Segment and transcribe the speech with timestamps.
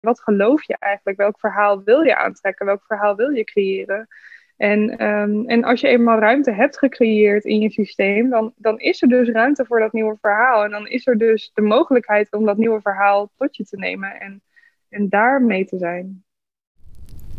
[0.00, 1.18] wat geloof je eigenlijk?
[1.18, 2.66] Welk verhaal wil je aantrekken?
[2.66, 4.08] Welk verhaal wil je creëren?
[4.56, 9.02] En, ehm, en als je eenmaal ruimte hebt gecreëerd in je systeem, dan, dan is
[9.02, 10.64] er dus ruimte voor dat nieuwe verhaal.
[10.64, 14.20] En dan is er dus de mogelijkheid om dat nieuwe verhaal tot je te nemen
[14.20, 14.42] en,
[14.88, 16.24] en daar mee te zijn.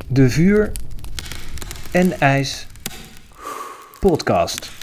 [0.07, 0.71] De Vuur
[1.93, 2.67] en IJs
[3.99, 4.80] podcast.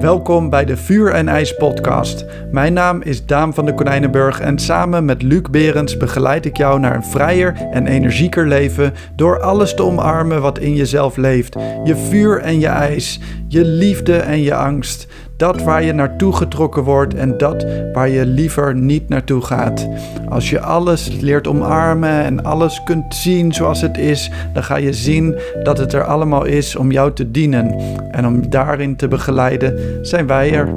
[0.00, 2.24] Welkom bij de Vuur en IJs podcast.
[2.50, 6.80] Mijn naam is Daan van de Konijnenburg en samen met Luc Berends begeleid ik jou
[6.80, 11.56] naar een vrijer en energieker leven door alles te omarmen wat in jezelf leeft.
[11.84, 15.06] Je vuur en je ijs, je liefde en je angst.
[15.42, 19.88] Dat waar je naartoe getrokken wordt en dat waar je liever niet naartoe gaat.
[20.28, 24.92] Als je alles leert omarmen en alles kunt zien zoals het is, dan ga je
[24.92, 27.74] zien dat het er allemaal is om jou te dienen.
[28.10, 30.74] En om daarin te begeleiden zijn wij er.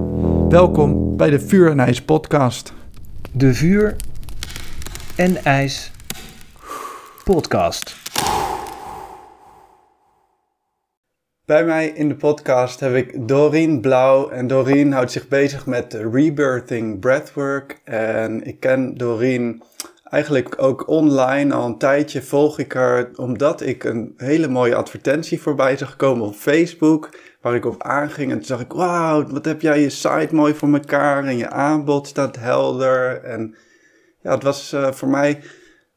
[0.50, 2.74] Welkom bij de Vuur en IJs podcast.
[3.32, 3.96] De Vuur
[5.16, 5.92] en IJs
[7.24, 8.05] podcast.
[11.46, 14.30] Bij mij in de podcast heb ik Doreen Blauw.
[14.30, 17.82] En Doreen houdt zich bezig met rebirthing breathwork.
[17.84, 19.64] En ik ken Doreen
[20.04, 22.22] eigenlijk ook online al een tijdje.
[22.22, 27.10] Volg ik haar omdat ik een hele mooie advertentie voorbij zag komen op Facebook.
[27.42, 28.32] Waar ik op aanging.
[28.32, 31.26] En toen zag ik, wauw, wat heb jij je site mooi voor elkaar.
[31.26, 33.24] En je aanbod staat helder.
[33.24, 33.56] En
[34.22, 35.40] ja, het was uh, voor mij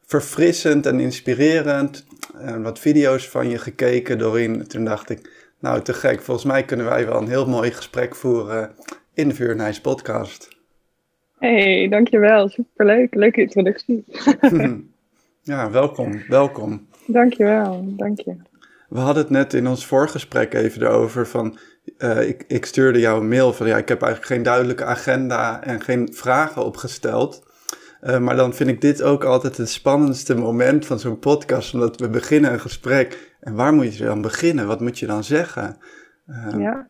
[0.05, 2.05] verfrissend en inspirerend.
[2.37, 4.67] En wat video's van je gekeken, Doreen.
[4.67, 6.21] Toen dacht ik, nou, te gek.
[6.21, 8.71] Volgens mij kunnen wij wel een heel mooi gesprek voeren
[9.13, 10.57] in de Vuur podcast.
[11.39, 12.49] Hey, dankjewel.
[12.49, 13.15] Superleuk.
[13.15, 14.05] Leuke introductie.
[15.41, 16.21] ja, welkom.
[16.27, 16.87] Welkom.
[17.05, 17.83] Dankjewel.
[17.87, 18.35] Dank je.
[18.89, 21.57] We hadden het net in ons voorgesprek even erover van...
[21.97, 25.63] Uh, ik, ik stuurde jou een mail van ja, ik heb eigenlijk geen duidelijke agenda
[25.63, 27.48] en geen vragen opgesteld.
[28.03, 31.99] Uh, maar dan vind ik dit ook altijd het spannendste moment van zo'n podcast, omdat
[31.99, 34.67] we beginnen een gesprek en waar moet je dan beginnen?
[34.67, 35.77] Wat moet je dan zeggen?
[36.27, 36.87] Uh, ja.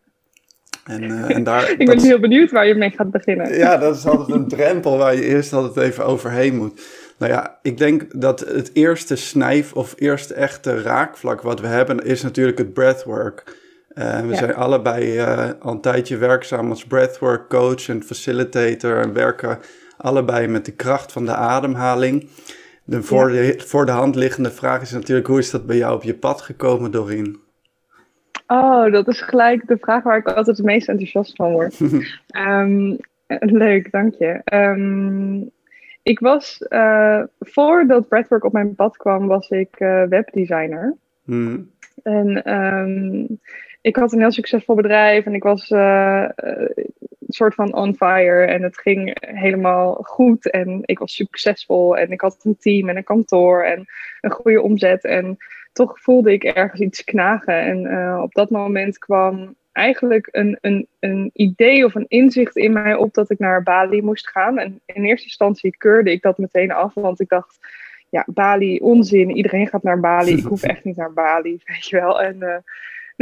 [0.85, 3.53] En, uh, en daar, ik ben heel benieuwd waar je mee gaat beginnen.
[3.57, 6.81] Ja, dat is altijd een drempel waar je eerst altijd even overheen moet.
[7.17, 12.05] Nou ja, ik denk dat het eerste snijf of eerste echte raakvlak wat we hebben
[12.05, 13.57] is natuurlijk het breathwork.
[13.93, 14.35] Uh, we ja.
[14.35, 15.19] zijn allebei
[15.59, 19.59] al een tijdje werkzaam als breathwork coach en facilitator en werken
[20.01, 22.29] allebei met de kracht van de ademhaling.
[22.83, 25.95] De voor, de voor de hand liggende vraag is natuurlijk: hoe is dat bij jou
[25.95, 27.37] op je pad gekomen, Doreen?
[28.47, 31.79] Oh, dat is gelijk de vraag waar ik altijd het meest enthousiast van word.
[32.37, 32.97] um,
[33.63, 34.41] leuk, dank je.
[34.53, 35.51] Um,
[36.03, 40.95] ik was, uh, voordat breathwork op mijn pad kwam, was ik uh, webdesigner.
[41.23, 41.71] Hmm.
[42.03, 43.39] En um,
[43.81, 46.25] ik had een heel succesvol bedrijf en ik was uh,
[47.29, 48.45] een soort van on fire.
[48.45, 50.49] En het ging helemaal goed.
[50.49, 51.97] En ik was succesvol.
[51.97, 53.85] En ik had een team en een kantoor en
[54.21, 55.03] een goede omzet.
[55.03, 55.37] En
[55.73, 57.59] toch voelde ik ergens iets knagen.
[57.59, 62.73] En uh, op dat moment kwam eigenlijk een, een, een idee of een inzicht in
[62.73, 64.57] mij op dat ik naar Bali moest gaan.
[64.57, 67.59] En in eerste instantie keurde ik dat meteen af, want ik dacht,
[68.09, 69.35] ja, Bali, onzin.
[69.35, 70.37] Iedereen gaat naar Bali.
[70.37, 72.21] Ik hoef echt niet naar Bali, weet je wel.
[72.21, 72.63] En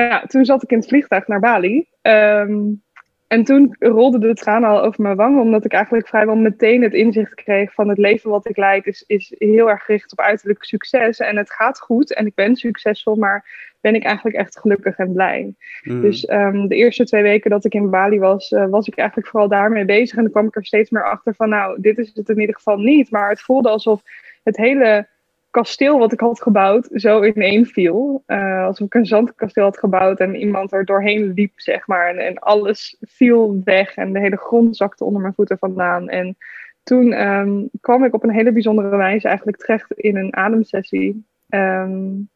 [0.06, 1.85] nou toen zat ik in het vliegtuig naar Bali.
[2.02, 2.81] Um,
[3.28, 6.94] en toen rolde de tranen al over mijn wangen, omdat ik eigenlijk vrijwel meteen het
[6.94, 10.63] inzicht kreeg van het leven wat ik leid is, is heel erg gericht op uiterlijk
[10.63, 11.19] succes.
[11.19, 13.46] En het gaat goed en ik ben succesvol, maar
[13.81, 15.53] ben ik eigenlijk echt gelukkig en blij.
[15.84, 16.02] Mm.
[16.02, 19.28] Dus um, de eerste twee weken dat ik in Bali was, uh, was ik eigenlijk
[19.28, 20.18] vooral daarmee bezig.
[20.18, 22.56] En dan kwam ik er steeds meer achter van, nou, dit is het in ieder
[22.56, 23.12] geval niet.
[23.12, 24.02] Maar het voelde alsof
[24.44, 25.07] het hele
[25.52, 28.24] kasteel wat ik had gebouwd zo ineen viel.
[28.28, 32.09] Uh, alsof ik een zandkasteel had gebouwd en iemand er doorheen liep, zeg maar.
[32.09, 36.09] En, en alles viel weg en de hele grond zakte onder mijn voeten vandaan.
[36.09, 36.38] En
[36.84, 41.25] toen um, kwam ik op een hele bijzondere wijze eigenlijk terecht in een ademsessie.
[41.50, 42.30] Um,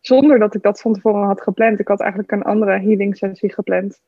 [0.00, 1.80] zonder dat ik dat van tevoren had gepland.
[1.80, 4.00] Ik had eigenlijk een andere healing sessie gepland.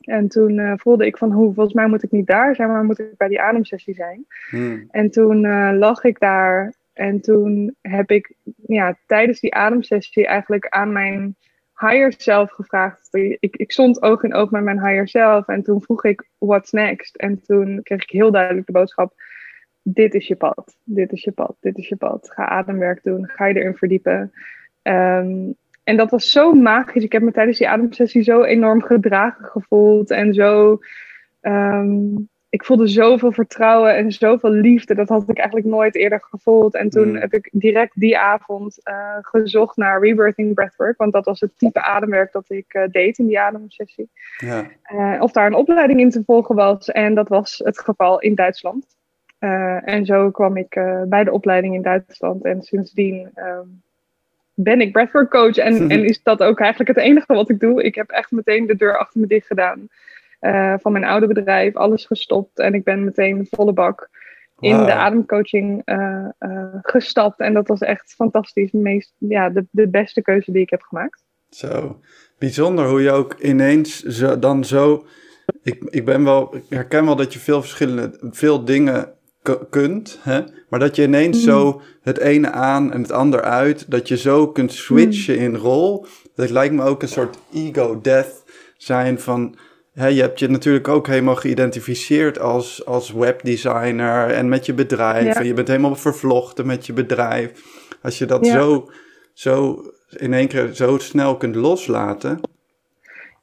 [0.00, 2.84] En toen uh, voelde ik van, hoe, volgens mij moet ik niet daar zijn, maar
[2.84, 4.26] moet ik bij die ademsessie zijn.
[4.50, 4.88] Hmm.
[4.90, 8.34] En toen uh, lag ik daar en toen heb ik
[8.66, 11.36] ja, tijdens die ademsessie eigenlijk aan mijn
[11.76, 13.08] higher self gevraagd.
[13.40, 16.72] Ik, ik stond oog in oog met mijn higher self en toen vroeg ik, what's
[16.72, 17.16] next?
[17.16, 19.12] En toen kreeg ik heel duidelijk de boodschap,
[19.82, 22.30] dit is je pad, dit is je pad, dit is je pad.
[22.30, 24.32] Ga ademwerk doen, ga je erin verdiepen.
[24.82, 25.54] Um,
[25.84, 27.04] en dat was zo magisch.
[27.04, 30.78] Ik heb me tijdens die ademsessie zo enorm gedragen gevoeld en zo...
[31.42, 34.94] Um, ik voelde zoveel vertrouwen en zoveel liefde.
[34.94, 36.74] Dat had ik eigenlijk nooit eerder gevoeld.
[36.74, 40.98] En toen heb ik direct die avond uh, gezocht naar rebirthing breathwork.
[40.98, 44.10] Want dat was het type ademwerk dat ik uh, deed in die ademsessie.
[44.38, 44.66] Ja.
[44.92, 46.90] Uh, of daar een opleiding in te volgen was.
[46.90, 48.86] En dat was het geval in Duitsland.
[49.38, 52.44] Eh, en zo kwam ik bij de opleiding in Duitsland.
[52.44, 53.66] En sindsdien ehm,
[54.54, 55.56] ben ik breathwork coach.
[55.56, 57.82] En, en is dat ook eigenlijk het enige wat ik doe.
[57.82, 59.88] Ik heb echt meteen de deur achter me dicht gedaan.
[60.40, 62.58] Uh, van mijn oude bedrijf, alles gestopt.
[62.58, 64.08] En ik ben meteen volle bak
[64.60, 65.82] in de ademcoaching
[66.82, 67.40] gestapt.
[67.40, 68.72] En dat was echt fantastisch.
[68.72, 71.24] Meest, ja, de, de beste keuze die ik heb gemaakt.
[71.50, 72.00] Zo,
[72.38, 75.06] bijzonder hoe je ook ineens zo, dan zo...
[75.62, 79.12] Ik, ik, ben wel, ik herken wel dat je veel verschillende, veel dingen
[79.70, 80.40] kunt, hè?
[80.68, 81.44] maar dat je ineens mm.
[81.44, 85.42] zo het ene aan en het ander uit, dat je zo kunt switchen mm.
[85.42, 86.06] in rol.
[86.34, 88.44] Dat lijkt me ook een soort ego-death
[88.76, 89.56] zijn van,
[89.98, 95.36] hè, je hebt je natuurlijk ook helemaal geïdentificeerd als, als webdesigner en met je bedrijf.
[95.36, 97.50] En je bent helemaal vervlochten met je bedrijf.
[98.02, 98.90] Als je dat zo,
[99.32, 99.82] zo
[100.16, 102.40] in één keer zo snel kunt loslaten.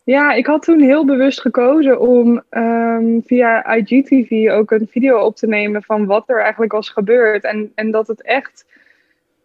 [0.04, 5.36] Ja, ik had toen heel bewust gekozen om um, via IGTV ook een video op
[5.36, 7.44] te nemen van wat er eigenlijk was gebeurd.
[7.44, 8.66] En, en dat het echt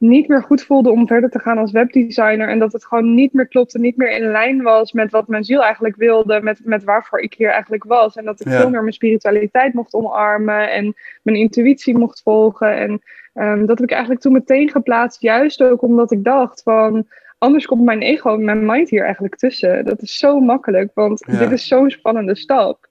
[0.01, 2.49] niet meer goed voelde om verder te gaan als webdesigner.
[2.49, 5.45] En dat het gewoon niet meer klopte, niet meer in lijn was met wat mijn
[5.45, 8.17] ziel eigenlijk wilde, met, met waarvoor ik hier eigenlijk was.
[8.17, 12.77] En dat ik veel meer mijn spiritualiteit mocht omarmen en mijn intuïtie mocht volgen.
[12.77, 13.01] En
[13.35, 17.07] um, dat heb ik eigenlijk toen meteen geplaatst, juist ook omdat ik dacht van
[17.39, 19.85] anders komt mijn ego en mijn mind hier eigenlijk tussen.
[19.85, 22.89] Dat is zo makkelijk, want dit is zo'n spannende stap.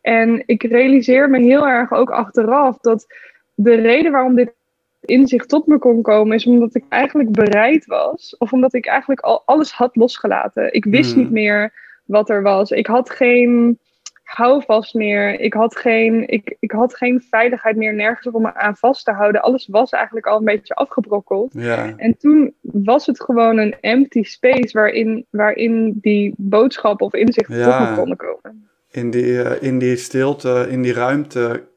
[0.00, 3.06] En ik realiseer me heel erg ook achteraf dat
[3.54, 4.60] de reden waarom dit
[5.04, 9.20] inzicht tot me kon komen, is omdat ik eigenlijk bereid was, of omdat ik eigenlijk
[9.20, 10.72] al alles had losgelaten.
[10.72, 11.22] Ik wist hmm.
[11.22, 11.72] niet meer
[12.04, 12.70] wat er was.
[12.70, 13.78] Ik had geen
[14.22, 15.40] houvast meer.
[15.40, 19.12] Ik had, geen, ik, ik had geen veiligheid meer nergens om me aan vast te
[19.12, 19.42] houden.
[19.42, 21.52] Alles was eigenlijk al een beetje afgebrokkeld.
[21.54, 21.92] Ja.
[21.96, 27.78] En toen was het gewoon een empty space waarin, waarin die boodschappen of inzichten ja.
[27.78, 28.68] tot me konden komen.
[28.90, 31.68] In die, uh, in die stilte, in die ruimte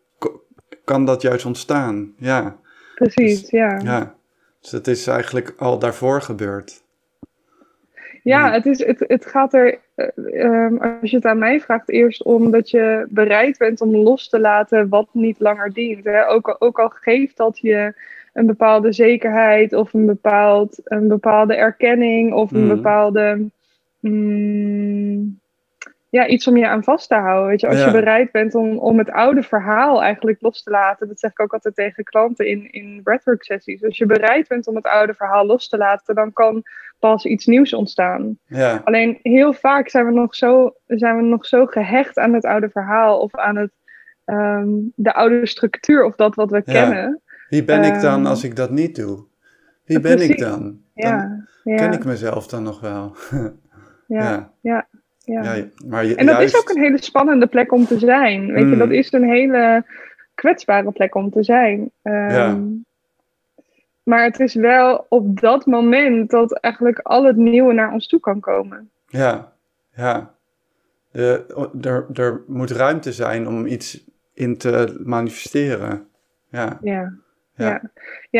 [0.83, 2.13] kan dat juist ontstaan.
[2.17, 2.63] Ja.
[2.95, 3.79] Precies, dus, ja.
[3.83, 4.15] Ja.
[4.61, 6.83] Dus het is eigenlijk al daarvoor gebeurd.
[8.23, 10.07] Ja, het, is, het, het gaat er, uh,
[10.45, 14.29] um, als je het aan mij vraagt, eerst om dat je bereid bent om los
[14.29, 16.03] te laten wat niet langer dient.
[16.03, 16.27] Hè?
[16.27, 17.93] Ook, ook al geeft dat je
[18.33, 22.67] een bepaalde zekerheid of een, bepaald, een bepaalde erkenning of een mm.
[22.67, 23.49] bepaalde.
[23.99, 25.39] Mm,
[26.15, 27.47] ja, iets om je aan vast te houden.
[27.49, 31.07] Weet je, als je bereid bent om, om het oude verhaal eigenlijk los te laten,
[31.07, 33.83] dat zeg ik ook altijd tegen klanten in, in breathwork sessies.
[33.83, 36.63] Als je bereid bent om het oude verhaal los te laten, dan kan
[36.99, 38.37] pas iets nieuws ontstaan.
[38.45, 38.81] Ja.
[38.83, 42.69] Alleen heel vaak zijn we, nog zo, zijn we nog zo gehecht aan het oude
[42.69, 43.71] verhaal of aan het,
[44.25, 47.21] ehm, de oude structuur of dat wat we kennen.
[47.49, 49.25] Wie ben ik dan ehm, als ik dat niet doe?
[49.85, 50.79] Wie ben ik dan?
[50.93, 53.15] dan ken ik mezelf dan nog wel?
[54.07, 54.51] ja.
[54.61, 54.87] ja.
[55.25, 55.53] Ja.
[55.53, 58.51] ja maar en dat is ook een hele spannende plek om te zijn.
[58.51, 58.77] Weet je, mm.
[58.77, 59.85] dat is een hele
[60.35, 61.91] kwetsbare plek om te zijn.
[62.01, 62.27] ja.
[62.29, 62.63] Ehm,
[64.03, 68.19] maar het is wel op dat moment dat eigenlijk al het nieuwe naar ons toe
[68.19, 68.89] kan komen.
[69.07, 69.51] Ja,
[69.95, 70.33] ja.
[71.11, 71.45] De,
[71.81, 76.07] er, er moet ruimte zijn om iets in te manifesteren.
[76.49, 76.79] Ja.
[76.81, 77.13] Ja.
[77.55, 77.67] Ja.
[77.67, 77.81] ja.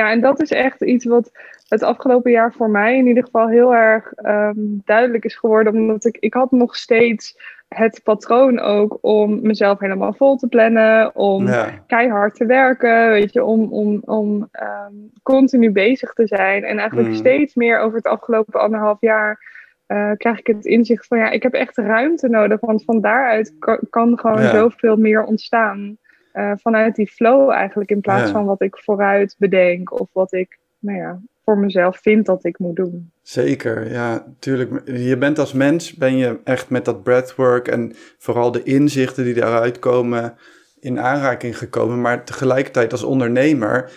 [0.03, 1.31] En dat is echt iets wat
[1.68, 4.56] het afgelopen jaar voor mij in ieder geval heel erg ehm,
[4.86, 5.74] duidelijk is geworden.
[5.74, 7.38] Omdat ik, ik had nog steeds
[7.68, 11.50] het patroon ook om mezelf helemaal vol te plannen, om
[11.88, 14.94] keihard te werken, weet je, om, om, om ehm,
[15.24, 16.63] continu bezig te zijn.
[16.63, 17.15] En eigenlijk mm.
[17.15, 19.53] steeds meer over het afgelopen anderhalf jaar
[19.88, 23.53] uh, krijg ik het inzicht van ja, ik heb echt ruimte nodig, want van daaruit
[23.89, 25.98] kan, gewoon zoveel meer ontstaan.
[26.36, 30.60] Uh, vanuit die flow eigenlijk, in plaats van wat ik vooruit bedenk of wat ik,
[30.80, 33.12] nou ja, voor mezelf vind dat ik moet doen.
[33.22, 34.82] Zeker, ja, natuurlijk.
[34.86, 39.34] Je bent als mens, ben je echt met dat breathwork en vooral de inzichten die
[39.34, 40.38] daaruit komen
[40.80, 42.01] in aanraking gekomen.
[42.01, 43.92] Maar tegelijkertijd als ondernemer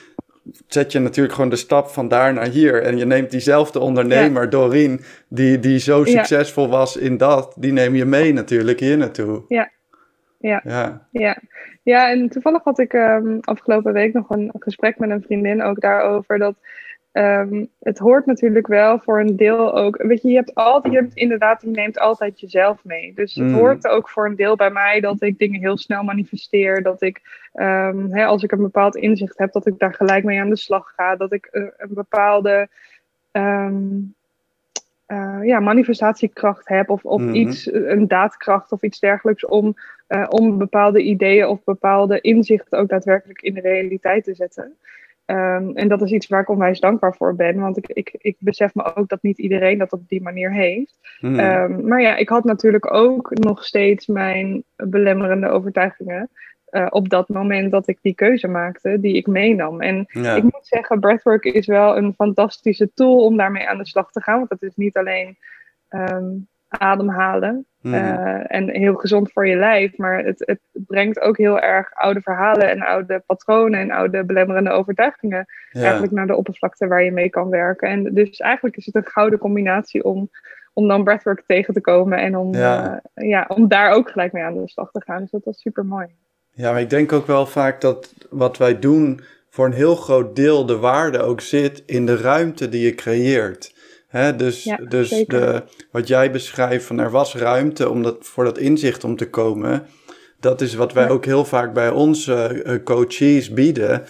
[0.66, 2.82] zet je natuurlijk gewoon de stap van daar naar hier.
[2.82, 4.48] En je neemt diezelfde ondernemer, ja.
[4.48, 9.42] Doreen, die, die zo succesvol was in dat, die neem je mee natuurlijk hier naartoe.
[9.48, 9.70] Ja.
[10.38, 10.60] Ja.
[10.64, 11.08] ja.
[11.10, 11.38] ja.
[11.90, 15.80] Ja en toevallig had ik um, afgelopen week nog een gesprek met een vriendin ook
[15.80, 16.38] daarover.
[16.38, 16.54] Dat
[17.18, 20.02] Ehm, het hoort natuurlijk wel voor een deel ook.
[20.02, 23.14] Weet je, je hebt altijd, je hebt inderdaad, je neemt altijd jezelf mee.
[23.14, 23.54] Dus het mm.
[23.54, 26.82] hoort ook voor een deel bij mij dat ik dingen heel snel manifesteer.
[26.82, 27.20] Dat ik,
[27.54, 30.56] um, hè, als ik een bepaald inzicht heb, dat ik daar gelijk mee aan de
[30.56, 31.16] slag ga.
[31.16, 32.68] Dat ik uh, een bepaalde
[33.32, 34.14] um,
[35.08, 36.90] uh, ja, manifestatiekracht heb.
[36.90, 37.34] Of, of mm-hmm.
[37.34, 39.46] iets, een daadkracht of iets dergelijks.
[39.46, 39.74] Om,
[40.08, 44.76] uh, om bepaalde ideeën of bepaalde inzichten ook daadwerkelijk in de realiteit te zetten.
[45.30, 47.60] Um, en dat is iets waar ik onwijs dankbaar voor ben.
[47.60, 50.98] Want ik, ik, ik besef me ook dat niet iedereen dat op die manier heeft.
[51.20, 51.38] Mm.
[51.38, 56.30] Um, maar ja, ik had natuurlijk ook nog steeds mijn belemmerende overtuigingen.
[56.70, 59.80] Eh, op dat moment dat ik die keuze maakte, die ik meenam.
[59.80, 60.34] En Ja.
[60.34, 64.22] ik moet zeggen, breathwork is wel een fantastische tool om daarmee aan de slag te
[64.22, 64.38] gaan.
[64.38, 65.36] Want het is niet alleen
[65.88, 66.24] ehm,
[66.68, 67.94] ademhalen Mhm.
[67.94, 72.20] eh, en heel gezond voor je lijf, maar het, het brengt ook heel erg oude
[72.20, 75.80] verhalen en oude patronen en oude belemmerende overtuigingen ja.
[75.82, 77.88] eigenlijk naar de oppervlakte waar je mee kan werken.
[77.88, 80.30] En dus eigenlijk is het een gouden combinatie om,
[80.72, 83.00] om dan breathwork tegen te komen en om, Ja.
[83.14, 85.20] eh, ja, om daar ook gelijk mee aan de slag te gaan.
[85.20, 86.06] Dus dat was super mooi.
[86.58, 90.36] Ja, maar ik denk ook wel vaak dat wat wij doen voor een heel groot
[90.36, 93.74] deel de waarde ook zit in de ruimte die je creëert.
[94.08, 95.40] Hè, dus Ja, dus zeker.
[95.40, 99.30] de, wat jij beschrijft van er was ruimte om dat, voor dat inzicht om te
[99.30, 99.86] komen.
[100.40, 101.10] Dat is wat wij Ja.
[101.10, 104.04] ook heel vaak bij onze eh, coaches bieden.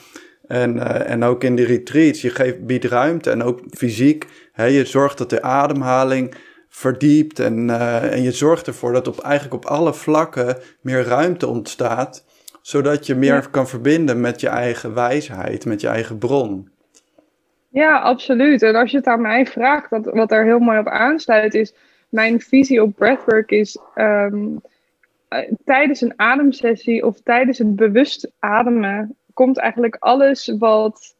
[0.46, 2.20] En, eh, en ook in die retreats.
[2.20, 4.26] Je geeft, biedt ruimte en ook fysiek.
[4.52, 6.34] Hè, je zorgt dat de ademhaling
[6.68, 7.38] verdiept.
[7.38, 12.24] En, eh, en je zorgt ervoor dat op, eigenlijk op alle vlakken meer ruimte ontstaat.
[12.68, 13.40] Zodat je meer Ja.
[13.50, 16.68] kan verbinden met je eigen wijsheid, met je eigen bron.
[17.68, 18.62] Ja, absoluut.
[18.62, 21.74] En als je het aan mij vraagt, wat, wat er heel mooi op aansluit, is
[22.08, 24.46] mijn visie op breathwork is ehm,
[25.28, 31.16] eh, tijdens een ademsessie of tijdens het bewust ademen komt eigenlijk alles wat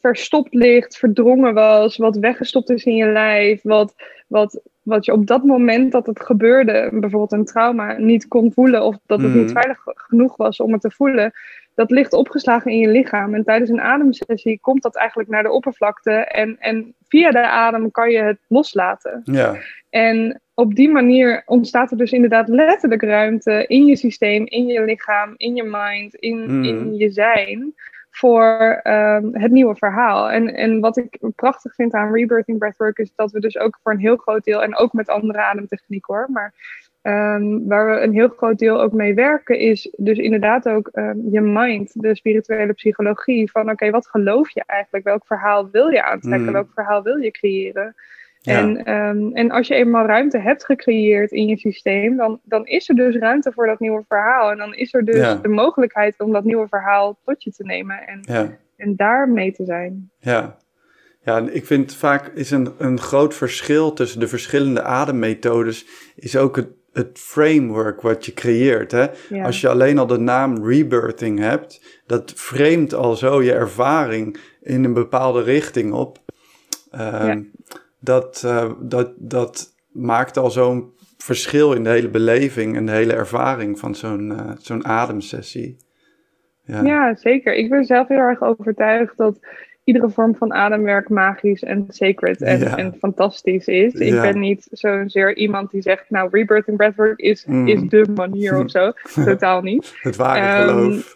[0.00, 3.94] verstopt ligt, verdrongen was, wat weggestopt is in je lijf, wat,
[4.26, 8.82] wat, wat je op dat moment dat het gebeurde, bijvoorbeeld een trauma, niet kon voelen
[8.82, 9.38] of dat het Mhm.
[9.38, 11.32] niet veilig genoeg was om het te voelen,
[11.74, 13.34] dat ligt opgeslagen in je lichaam.
[13.34, 17.90] En tijdens een ademsessie komt dat eigenlijk naar de oppervlakte en, en via de adem
[17.90, 19.20] kan je het loslaten.
[19.24, 19.56] Ja,
[19.90, 24.84] En op die manier ontstaat er dus inderdaad letterlijk ruimte in je systeem, in je
[24.84, 26.64] lichaam, in je mind, in, Mm.
[26.64, 27.74] in je zijn
[28.18, 30.30] voor ehm, het nieuwe verhaal.
[30.30, 33.92] En, en wat ik prachtig vind aan rebirthing breathwork is dat we dus ook voor
[33.92, 36.54] een heel groot deel, en ook met andere ademtechniek hoor, maar
[37.02, 41.18] ehm, waar we een heel groot deel ook mee werken, is dus inderdaad ook ehm,
[41.30, 43.50] je mind, de spirituele psychologie.
[43.50, 45.04] Van oké, wat geloof je eigenlijk?
[45.04, 46.46] Welk verhaal wil je aantrekken?
[46.46, 46.52] Mm.
[46.52, 47.94] Welk verhaal wil je creëren?
[48.48, 52.66] Ja, En, ehm, en als je eenmaal ruimte hebt gecreëerd in je systeem, dan, dan
[52.66, 54.50] is er dus ruimte voor dat nieuwe verhaal.
[54.50, 55.34] En dan is er dus Ja.
[55.34, 58.56] de mogelijkheid om dat nieuwe verhaal tot je te nemen en, ja.
[58.76, 60.10] en daar mee te zijn.
[60.18, 60.56] Ja,
[61.20, 65.86] ja en ik vind vaak is een, een groot verschil tussen de verschillende ademmethodes
[66.16, 68.90] is ook het, het framework wat je creëert.
[68.92, 69.06] Hè?
[69.28, 69.44] Ja.
[69.44, 74.84] Als je alleen al de naam rebirthing hebt, dat framet al zo je ervaring in
[74.84, 76.18] een bepaalde richting op.
[76.90, 77.42] Ja.
[78.00, 83.12] Dat, eh, dat, dat maakt al zo'n verschil in de hele beleving en de hele
[83.12, 85.76] ervaring van zo'n eh, zo'n ademsessie.
[86.64, 86.82] Ja.
[86.82, 87.54] Ja, zeker.
[87.54, 89.38] Ik ben zelf heel erg overtuigd dat
[89.84, 92.76] iedere vorm van ademwerk magisch en sacred en, Ja.
[92.76, 93.92] en fantastisch is.
[93.94, 94.20] Ik Ja.
[94.20, 97.68] ben niet zozeer iemand die zegt, nou, rebirthing breathwork is, Mm.
[97.68, 98.92] is de manier of zo.
[99.24, 99.94] Totaal niet.
[100.00, 101.14] Het ware Ehm, geloof.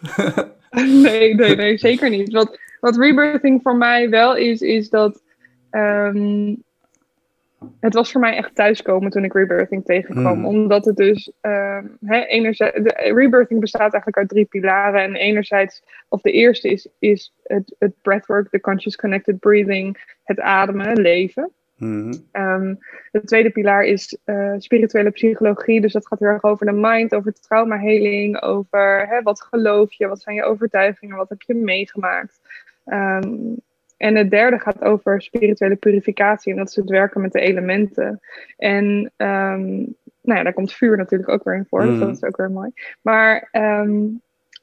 [1.03, 2.31] nee, nee, nee, zeker niet.
[2.31, 5.21] Wat, wat rebirthing voor mij wel is, is dat.
[5.69, 6.55] ehm,
[7.79, 10.37] het was voor mij echt thuiskomen toen ik rebirthing tegenkwam.
[10.37, 10.45] Mm.
[10.45, 11.31] Omdat het dus.
[11.41, 15.01] ehm hè, enerzijds, de, rebirthing bestaat eigenlijk uit drie pilaren.
[15.01, 20.39] En enerzijds, of de eerste is, is het, het breathwork, de conscious connected breathing, het
[20.39, 21.51] ademen, leven.
[21.77, 22.13] Mhm.
[22.31, 22.75] Ehm,
[23.11, 25.81] de tweede pilaar is eh, spirituele psychologie.
[25.81, 30.07] Dus dat gaat heel erg over de mind, over traumaheling, over hè, wat geloof je,
[30.07, 32.39] wat zijn je overtuigingen, wat heb je meegemaakt.
[32.85, 33.55] Ehm,
[34.03, 36.51] en het derde gaat over spirituele purificatie.
[36.51, 38.19] En dat is het werken met de elementen.
[38.57, 39.65] En ehm,
[40.21, 41.81] nou ja, daar komt vuur natuurlijk ook weer in voor.
[41.81, 41.99] Dus Mhm.
[42.05, 42.69] dat is ook weer mooi.
[43.01, 43.91] Maar ehm,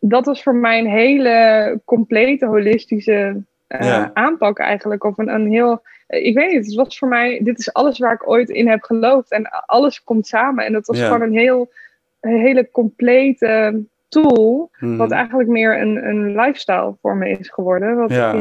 [0.01, 4.11] dat was voor mij een hele complete, holistische eh, Ja.
[4.15, 5.05] aanpak eigenlijk.
[5.05, 7.99] Of een, een heel eh, ik weet niet, het was voor mij, dit is alles
[7.99, 9.31] waar ik ooit in heb geloofd.
[9.31, 10.65] En alles komt samen.
[10.65, 11.05] En dat was Ja.
[11.07, 11.73] gewoon een, heel,
[12.21, 14.71] een hele complete tool.
[14.79, 14.97] Mhm.
[14.97, 17.97] Wat eigenlijk meer een, een lifestyle voor me is geworden.
[17.97, 18.33] Wat, Ja,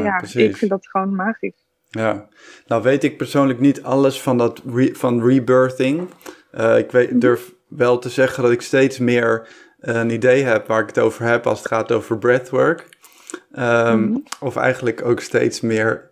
[0.48, 1.68] ik vind dat gewoon magisch.
[1.88, 2.28] Ja,
[2.66, 6.08] nou weet ik persoonlijk niet alles van, dat re- van rebirthing.
[6.50, 9.48] Eh, ik weet, durf wel te zeggen dat ik steeds meer
[9.80, 12.88] een idee heb waar ik het over heb als het gaat over breathwork.
[13.52, 14.16] Ehm, Mhm.
[14.40, 16.09] Of eigenlijk ook steeds meer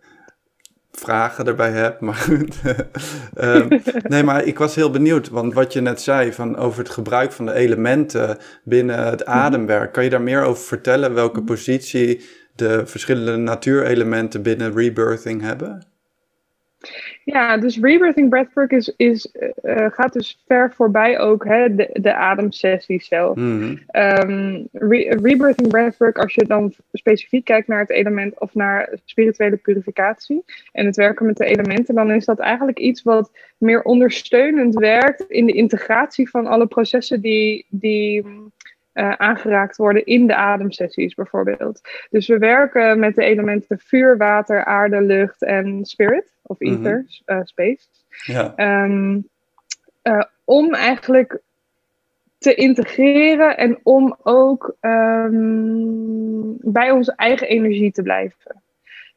[0.98, 2.00] vragen erbij heb.
[2.08, 2.56] Maar goed.
[3.34, 6.90] Ehm, nee, maar ik was heel benieuwd, want wat je net zei van over het
[6.90, 9.92] gebruik van de elementen binnen het ademwerk.
[9.92, 12.24] Kan je daar meer over vertellen welke positie
[12.54, 15.86] de verschillende natuurelementen binnen rebirthing hebben?
[17.32, 21.90] Ja, dus rebirthing breathwork is, is, eh, eh, gaat dus ver voorbij ook hè, de,
[21.92, 23.36] de ademsessie zelf.
[24.72, 30.44] Re- rebirthing breathwork, als je dan specifiek kijkt naar het element of naar spirituele purificatie
[30.72, 35.24] en het werken met de elementen, dan is dat eigenlijk iets wat meer ondersteunend werkt
[35.28, 38.24] in de integratie van alle processen die, die
[38.98, 41.80] eh, aangeraakt worden in de ademsessies bijvoorbeeld.
[42.10, 46.72] Dus we werken met de elementen vuur, water, aarde, lucht en spirit, of Mhm.
[46.72, 47.86] ether, eh, space.
[48.24, 48.52] Ja.
[48.56, 49.18] Ehm,
[50.02, 51.40] eh, om eigenlijk
[52.38, 55.40] te integreren en om ook ehm,
[56.60, 58.62] bij onze eigen energie te blijven.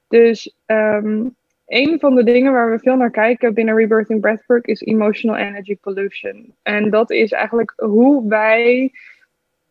[0.07, 1.25] Dus ehm,
[1.67, 5.77] een van de dingen waar we veel naar kijken binnen Rebirthing Breathwork is emotional energy
[5.81, 6.53] pollution.
[6.63, 8.91] En dat is eigenlijk hoe wij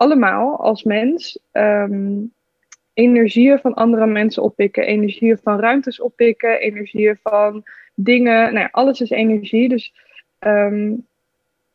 [0.00, 2.19] allemaal als mens ehm,
[2.95, 7.62] energieën van andere mensen oppikken, energieën van ruimtes oppikken, energieën van
[7.95, 8.52] dingen.
[8.52, 9.69] Nou ja, alles is energie.
[9.69, 9.95] Dus
[10.38, 10.95] ehm,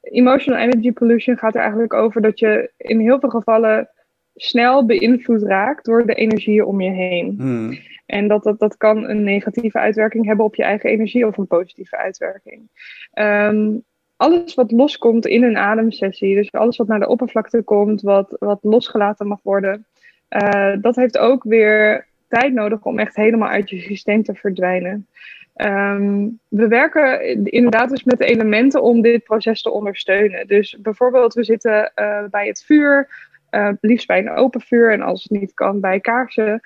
[0.02, 3.90] emotional energy pollution gaat er eigenlijk over dat je in heel veel gevallen
[4.36, 7.36] snel beïnvloed raakt door de energieën om je heen.
[7.38, 7.78] Hmm.
[8.06, 11.48] En dat, dat, dat kan een negatieve uitwerking hebben op je eigen energie of een
[11.48, 12.70] positieve uitwerking.
[13.12, 13.78] Ehm,
[14.18, 18.60] alles wat loskomt in een ademsessie, dus alles wat naar de oppervlakte komt, wat, wat
[18.62, 19.86] losgelaten mag worden,
[20.28, 25.08] eh, dat heeft ook weer tijd nodig om echt helemaal uit je systeem te verdwijnen.
[25.56, 30.48] Ehm, we werken inderdaad dus met elementen om dit proces te ondersteunen.
[30.48, 33.08] Dus bijvoorbeeld, we zitten eh, bij het vuur,
[33.50, 36.62] eh, liefst bij een open vuur en als het niet kan bij kaarsen.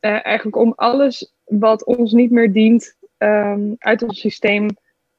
[0.00, 4.68] Eigenlijk om alles wat ons niet meer dient ehm, uit ons systeem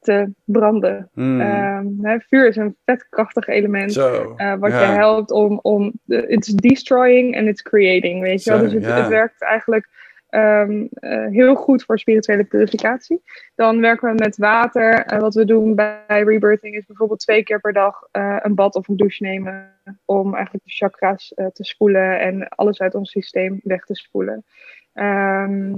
[0.04, 1.10] te branden.
[1.14, 1.42] Hmm.
[1.42, 3.98] Ehm, hè, vuur is een vetkrachtig element.
[3.98, 8.60] Eh, wat je helpt om, om it's destroying and it's creating, weet je wel.
[8.60, 9.90] Dus het, werkt eigenlijk
[10.30, 13.22] ehm, eh, heel goed voor spirituele purificatie.
[13.56, 15.06] Dan werken we met water.
[15.06, 18.76] En wat we doen bij rebirthing is bijvoorbeeld twee keer per dag eh, een bad
[18.76, 19.72] of een douche nemen.
[20.06, 24.46] Om eigenlijk de chakras eh, te spoelen en alles uit ons systeem weg te spoelen.
[24.94, 25.74] Ehm,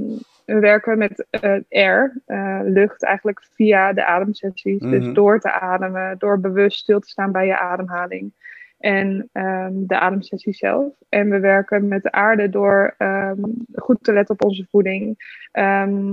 [0.46, 4.82] we werken met eh, air, eh, lucht, eigenlijk via de ademsessies.
[4.82, 4.92] Mhm.
[4.92, 8.34] Dus door te ademen, door bewust stil te staan bij je ademhaling.
[8.80, 10.94] En ehm, de ademsessie zelf.
[11.10, 13.42] En we werken met de aarde door ehm,
[13.74, 15.18] goed te letten op onze voeding.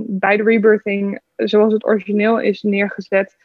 [0.07, 3.37] Bij de rebirthing, zoals het origineel is neergezet,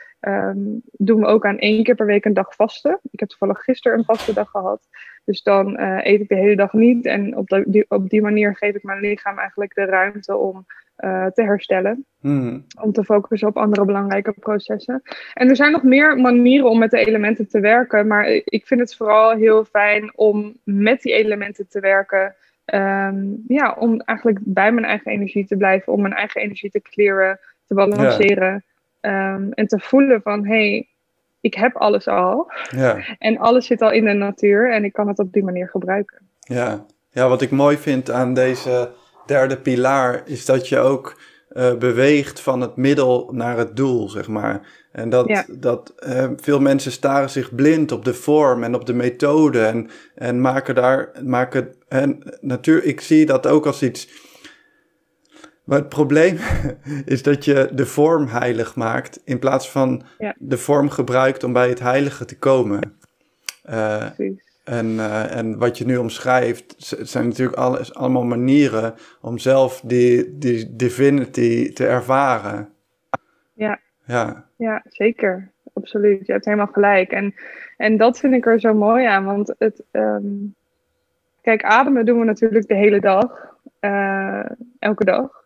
[0.91, 2.99] doen we ook aan één keer per week een dag vasten.
[3.11, 4.87] Ik heb toevallig gisteren een vaste dag gehad.
[5.27, 7.05] Dus dan eh, eet ik de hele dag niet.
[7.05, 10.65] En op, de- die, op die manier geef ik mijn lichaam eigenlijk de ruimte om
[10.95, 12.65] eh, te herstellen Hmm.
[12.81, 15.01] om te focussen op andere belangrijke processen.
[15.33, 18.79] En er zijn nog meer manieren om met de elementen te werken, maar ik vind
[18.79, 22.35] het vooral heel fijn om met die elementen te werken.
[22.65, 26.81] Ehm, ja, om eigenlijk bij mijn eigen energie te blijven, om mijn eigen energie te
[26.81, 28.63] clearen, te balanceren
[28.99, 30.87] ehm, en te voelen van hé, hey,
[31.47, 32.97] ik heb alles al Ja.
[33.19, 36.17] en alles zit al in de natuur en ik kan het op die manier gebruiken.
[36.39, 36.85] Ja.
[37.09, 38.89] ja, wat ik mooi vind aan deze
[39.25, 44.27] derde pilaar is dat je ook eh, beweegt van het middel naar het doel, zeg
[44.27, 44.85] maar.
[44.91, 45.45] En dat, Ja.
[45.59, 49.89] dat eh, veel mensen staren zich blind op de vorm en op de methode en,
[50.15, 54.09] en maken daar, maken, en natuur, ik zie dat ook als iets.
[55.67, 56.37] Maar het probleem
[57.05, 60.35] is dat je de vorm heilig maakt in plaats van Ja.
[60.37, 62.97] de vorm gebruikt om bij het heilige te komen.
[63.61, 64.45] Precies.
[64.63, 70.37] en, eh, en wat je nu omschrijft, zijn natuurlijk alles, allemaal manieren om zelf die,
[70.37, 72.69] die divinity te ervaren.
[73.53, 73.79] Ja.
[74.05, 75.51] Ja, Ja, zeker.
[75.73, 76.25] Absoluut.
[76.25, 77.11] Je hebt helemaal gelijk.
[77.11, 77.35] En,
[77.77, 79.25] en dat vind ik er zo mooi aan.
[79.25, 80.25] Want het, ehm,
[81.41, 83.55] kijk, ademen doen we natuurlijk de hele dag.
[83.79, 84.45] eh,
[84.79, 85.45] elke dag.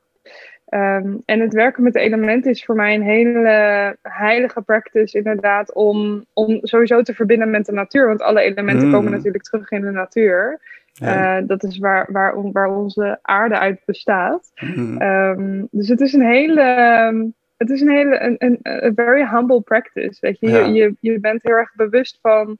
[0.71, 5.73] Ehm, en het werken met de elementen is voor mij een hele heilige practice, inderdaad,
[5.73, 8.07] om, om sowieso te verbinden met de natuur.
[8.07, 8.93] Want alle elementen Mm.
[8.93, 10.59] komen natuurlijk terug in de natuur.
[10.93, 11.37] ja.
[11.37, 14.51] Eh, dat is waar, waar, waar onze aarde uit bestaat.
[14.55, 14.97] Mhm.
[14.97, 17.25] Ehm, dus het is een hele, ehm,
[17.57, 20.17] het is een hele, een, een, very humble practice.
[20.19, 20.49] Weet je?
[20.49, 20.65] Ja.
[20.65, 22.57] Je, je, je bent heel erg bewust van,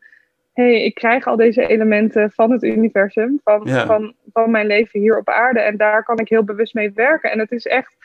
[0.53, 3.85] hey, ik krijg al deze elementen van het universum, van, Ja.
[3.85, 5.59] van, van mijn leven hier op aarde.
[5.59, 7.31] En daar kan ik heel bewust mee werken.
[7.31, 7.95] En het is echt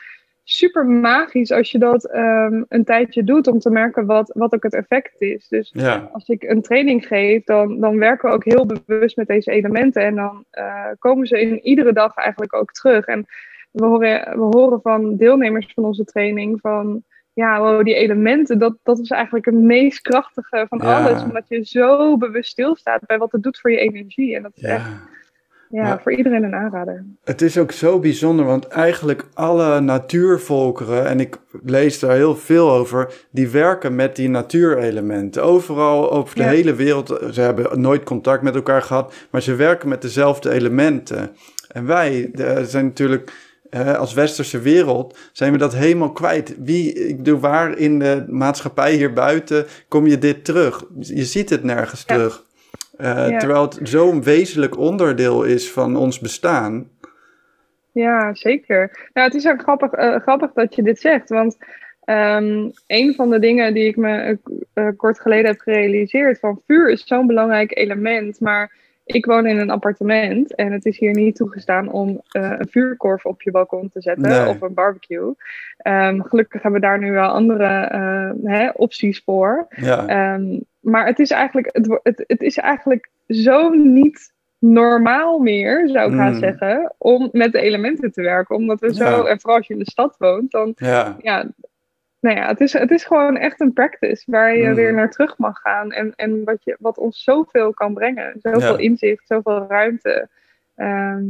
[0.43, 4.63] super magisch als je dat ehm, een tijdje doet om te merken wat, wat ook
[4.63, 5.47] het effect is.
[5.47, 9.27] Dus ja, als ik een training geef, dan, dan werken we ook heel bewust met
[9.27, 10.01] deze elementen.
[10.01, 13.05] En dan eh, komen ze in iedere dag eigenlijk ook terug.
[13.05, 13.25] En
[13.71, 17.03] we horen, we horen van deelnemers van onze training van...
[17.37, 21.03] Ja, wow, die elementen, dat, dat is eigenlijk het meest krachtige van Ja.
[21.05, 21.23] alles.
[21.23, 24.35] Omdat je zo bewust stilstaat bij wat het doet voor je energie.
[24.35, 24.85] En dat is echt
[25.69, 25.81] ja.
[25.81, 27.05] Maar- voor iedereen een aanrader.
[27.23, 32.71] Het is ook zo bijzonder, want eigenlijk alle natuurvolkeren, en ik lees daar heel veel
[32.71, 35.43] over, die werken met die natuurelementen.
[35.43, 36.49] Overal over de Ja.
[36.49, 41.29] hele wereld, ze hebben nooit contact met elkaar gehad, maar ze werken met dezelfde elementen.
[41.67, 43.31] En wij eh, zijn natuurlijk
[43.97, 46.55] als westerse wereld, zijn we dat helemaal kwijt.
[46.63, 50.83] Wie, ik bedoel, waar in de maatschappij hier buiten kom je dit terug?
[50.99, 52.15] Je ziet het nergens Ja.
[52.15, 52.43] terug.
[52.97, 53.37] Eh, Ja.
[53.37, 56.89] Terwijl het zo'n wezenlijk onderdeel is van ons bestaan.
[57.91, 59.09] Ja, zeker.
[59.13, 61.57] Nou, het is ook grappig, eh, grappig dat je dit zegt, want
[62.05, 64.37] ehm, een van de dingen die ik me
[64.73, 68.71] eh, kort geleden heb gerealiseerd, van vuur is zo'n belangrijk element, maar
[69.07, 73.25] ik woon in een appartement en het is hier niet toegestaan om eh, een vuurkorf
[73.25, 74.47] op je balkon te zetten Nee.
[74.47, 75.33] of een barbecue.
[75.77, 79.67] Ehm, gelukkig hebben we daar nu wel andere eh, hè, opties voor.
[79.75, 85.89] Ja, Ehm, maar het is, eigenlijk, het, het, het is eigenlijk zo niet normaal meer,
[85.89, 86.39] zou ik haast Mm.
[86.39, 88.55] zeggen, om met de elementen te werken.
[88.55, 91.45] Omdat we zo, en vooral als je in de stad woont, dan, ja, ja,
[92.19, 94.75] nou ja, het is, het is gewoon echt een practice waar je Mm.
[94.75, 95.91] weer naar terug mag gaan.
[95.91, 98.33] En, en wat, je, wat ons zoveel kan brengen.
[98.41, 98.83] Zoveel Ja.
[98.83, 100.27] inzicht, zoveel ruimte.
[100.75, 101.23] Ehm,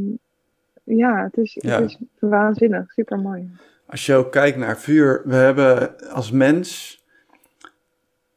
[0.84, 1.80] ja, het is, Ja.
[1.80, 3.50] het is waanzinnig, super mooi.
[3.86, 6.97] als je ook kijkt naar vuur, we hebben als mens.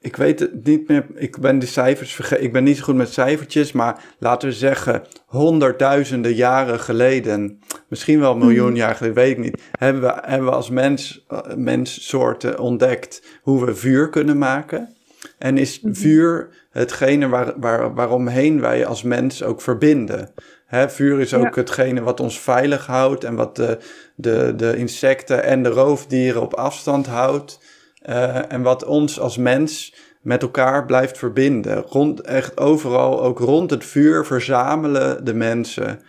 [0.04, 2.44] Ik weet het niet meer, ik ben de cijfers vergeten.
[2.44, 8.20] Ik ben niet zo goed met cijfertjes, maar laten we zeggen honderdduizenden jaren geleden, misschien
[8.20, 8.76] wel een miljoen Mhm.
[8.76, 13.66] jaar geleden, weet ik niet, hebben we, hebben we als mens, eh, menssoorten ontdekt hoe
[13.66, 14.96] we vuur kunnen maken.
[15.38, 15.94] En is Mhm.
[15.94, 20.32] vuur hetgene waar, waar, waaromheen wij als mens ook verbinden.
[20.66, 21.62] Hè, vuur is ook Ja.
[21.62, 23.78] hetgene wat ons veilig houdt en wat de,
[24.16, 27.60] de, de insecten en de roofdieren op afstand houdt.
[28.02, 31.82] Eh, en wat ons als mens met elkaar blijft verbinden.
[31.82, 36.02] Rond, echt overal, ook rond het vuur, verzamelen de mensen.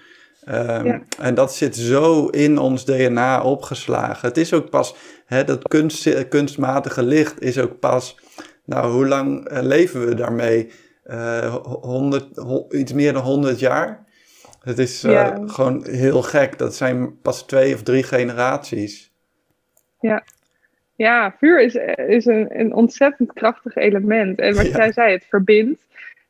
[0.45, 1.03] Ehm, Ja.
[1.19, 4.29] En dat zit zo in ons DNA opgeslagen.
[4.29, 4.95] Het is ook pas,
[5.27, 8.19] hè, dat kunst, kunstmatige licht is ook pas,
[8.65, 10.71] nou hoe lang eh, leven we daarmee?
[11.03, 14.07] Eh, honderd, ho- iets meer dan 100 jaar.
[14.61, 15.39] Het is eh, Ja.
[15.47, 16.59] gewoon heel gek.
[16.59, 19.13] Dat zijn pas twee of drie generaties.
[20.01, 20.25] Ja,
[21.39, 21.75] vuur is,
[22.07, 24.39] is een, een ontzettend krachtig element.
[24.41, 24.77] En wat Ja.
[24.77, 25.81] jij zei, het verbindt.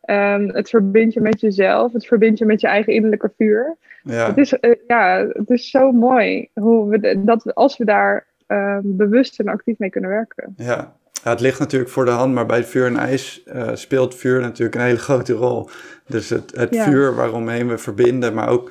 [0.03, 1.93] Ehm, het verbindt je met jezelf.
[1.93, 3.77] Het verbindt je met je eigen innerlijke vuur.
[4.03, 7.77] Ja, Het, is, eh, ja, het is zo mooi hoe we de- dat we, als
[7.79, 10.55] we daar ehm, bewust en actief mee kunnen werken.
[10.57, 10.95] ja.
[11.25, 14.41] Ja, het ligt natuurlijk voor de hand, maar bij vuur en ijs eh, speelt vuur
[14.41, 15.69] natuurlijk een hele grote rol.
[16.07, 16.85] Dus het, het Ja.
[16.85, 18.71] vuur waaromheen we verbinden, maar ook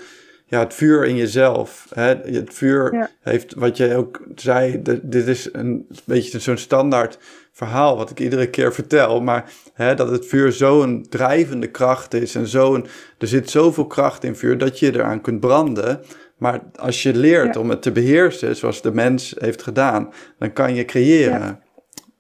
[0.52, 1.88] ja, het vuur in jezelf.
[1.94, 2.04] Hè?
[2.16, 3.10] Het vuur Ja.
[3.22, 7.18] heeft, wat je ook zei, de- dit is een beetje zo'n standaard
[7.52, 9.22] verhaal wat ik iedere keer vertel.
[9.22, 12.86] Maar hè, dat het vuur zo'n drijvende kracht is en zo'n,
[13.18, 16.00] er zit zoveel kracht in vuur dat je eraan kunt branden.
[16.38, 17.62] Maar als je leert Ja.
[17.62, 21.60] om het te beheersen, zoals de mens heeft gedaan, dan kan je creëren.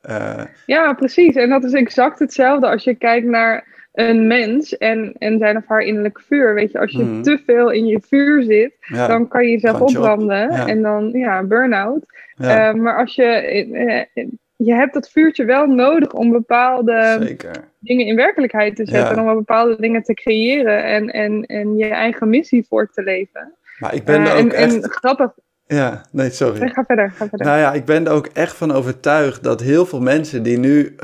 [0.01, 1.35] Eh, Ja, precies.
[1.35, 5.63] En dat is exact hetzelfde als je kijkt naar een mens en, en zijn of
[5.67, 6.53] haar innerlijke vuur.
[6.53, 7.21] Weet je, als je Mhm.
[7.21, 10.03] te veel in je vuur zit, ja, dan kan je jezelf brand je op.
[10.03, 10.67] opbranden Ja.
[10.67, 12.05] en dan, ja, burn-out.
[12.35, 14.23] ja, Eh, maar als je, eh,
[14.55, 17.51] je hebt dat vuurtje wel nodig om bepaalde zeker.
[17.79, 19.17] dingen in werkelijkheid te zetten.
[19.17, 23.53] En om bepaalde dingen te creëren en, en, en je eigen missie voor te leven.
[23.79, 24.83] Maar ik ben Eh, er ook en, echt...
[24.83, 25.31] en grappig,
[25.65, 26.59] Ja, nee, sorry.
[26.59, 27.47] Nee, ga verder, ga verder.
[27.47, 30.95] Nou ja, ik ben er ook echt van overtuigd dat heel veel mensen die nu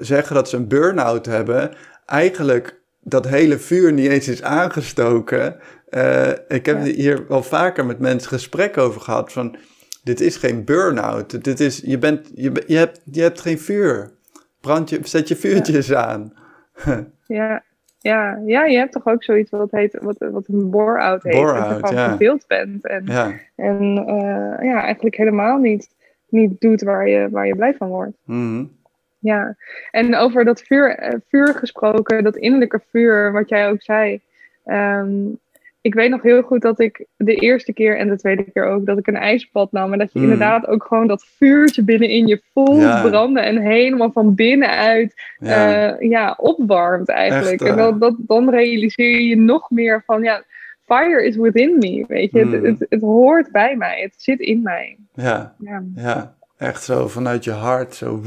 [0.00, 1.70] zeggen dat ze een burn-out hebben,
[2.06, 5.56] eigenlijk dat hele vuur niet eens is aangestoken.
[5.88, 6.92] Eh, ik heb Ja.
[6.92, 9.56] hier wel vaker met mensen gesprek over gehad van,
[10.02, 11.44] dit is geen burn-out.
[11.44, 14.10] Dit is, je, bent, je, je, hebt, je hebt geen vuur.
[14.60, 16.32] Brand je, zet je vuurtjes aan.
[17.26, 17.62] Ja,
[17.98, 21.32] ja, ja, je hebt toch ook zoiets wat, heet, wat, wat een bore-out heet.
[21.32, 22.08] Dat je gewoon ja.
[22.08, 22.86] verveeld bent.
[22.86, 23.32] En, Ja.
[23.56, 25.88] en eh, ja, eigenlijk helemaal niet,
[26.28, 28.16] niet doet waar je, waar je blij van wordt.
[28.24, 28.64] Mhm.
[29.18, 29.56] Ja,
[29.90, 34.20] en over dat vuur, eh, vuur gesproken, dat innerlijke vuur, wat jij ook zei.
[34.64, 35.10] Ehm,
[35.80, 38.86] ik weet nog heel goed dat ik de eerste keer en de tweede keer ook,
[38.86, 39.92] dat ik een ijsbad nam.
[39.92, 40.24] En dat je Mm.
[40.24, 43.02] inderdaad ook gewoon dat vuurtje binnenin je voelt Ja.
[43.08, 45.70] branden en helemaal van binnenuit Ja.
[45.70, 45.96] ja.
[45.98, 47.60] ja, opwarmt eigenlijk.
[47.60, 47.84] Echt, en eh.
[47.84, 50.42] dat, dat, dan realiseer je nog meer van, ja,
[50.84, 52.44] fire is within me, weet je.
[52.44, 52.52] Mm.
[52.52, 54.96] Het, het, het hoort bij mij, het zit in mij.
[55.14, 57.94] ja, Ja, ja, echt zo vanuit je hart.
[57.94, 58.20] Zo.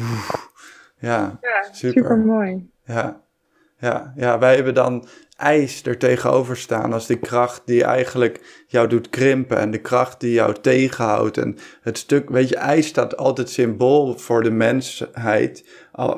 [1.00, 2.02] Ja, ja Super.
[2.02, 2.70] super mooi.
[2.84, 3.22] Ja,
[3.80, 5.08] ja, ja, wij hebben dan
[5.38, 10.20] ijs er tegenover staan als die kracht die eigenlijk jou doet krimpen en de kracht
[10.20, 11.38] die jou tegenhoudt.
[11.38, 15.66] En het stuk, weet je, ijs staat altijd symbool voor de mensheid,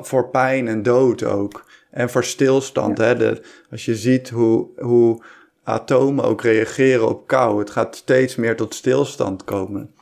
[0.00, 1.64] voor pijn en dood ook.
[1.90, 3.16] En voor stilstand, hè.
[3.16, 5.22] De, als je ziet hoe, hoe
[5.64, 9.94] atomen ook reageren op kou, het gaat steeds meer tot stilstand komen.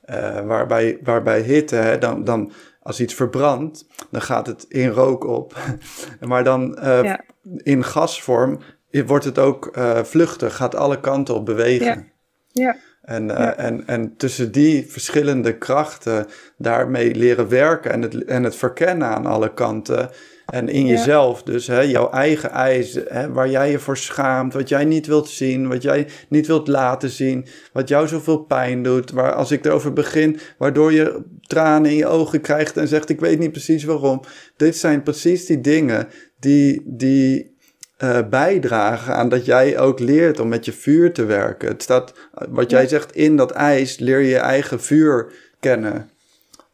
[0.00, 2.52] Eh, waarbij, waarbij hitte, hè, dan, dan
[2.84, 5.56] als iets verbrandt, dan gaat het in rook op.
[6.20, 7.20] maar dan eh, Ja.
[7.56, 8.60] in gasvorm
[9.06, 12.12] wordt het ook eh, vluchtig, gaat alle kanten op bewegen.
[12.48, 12.76] Ja.
[13.02, 13.56] En, eh, Ja.
[13.56, 16.26] en, en tussen die verschillende krachten
[16.58, 20.10] daarmee leren werken en het, en het verkennen aan alle kanten,
[20.46, 24.68] En in jezelf dus, hè, jouw eigen eisen, hè, waar jij je voor schaamt, wat
[24.68, 29.10] jij niet wilt zien, wat jij niet wilt laten zien, wat jou zoveel pijn doet,
[29.10, 33.20] waar als ik erover begin, waardoor je tranen in je ogen krijgt en zegt ik
[33.20, 34.20] weet niet precies waarom.
[34.56, 37.56] Dit zijn precies die dingen die, die
[37.98, 41.68] uh, bijdragen aan dat jij ook leert om met je vuur te werken.
[41.68, 42.14] Het staat,
[42.48, 46.10] wat jij zegt, in dat ijs leer je je eigen vuur kennen.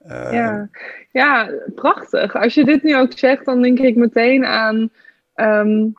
[0.07, 0.69] Uh, ja.
[1.11, 2.37] Ja, prachtig.
[2.37, 4.91] Als je dit nu ook zegt, dan denk ik meteen aan
[5.35, 5.93] um,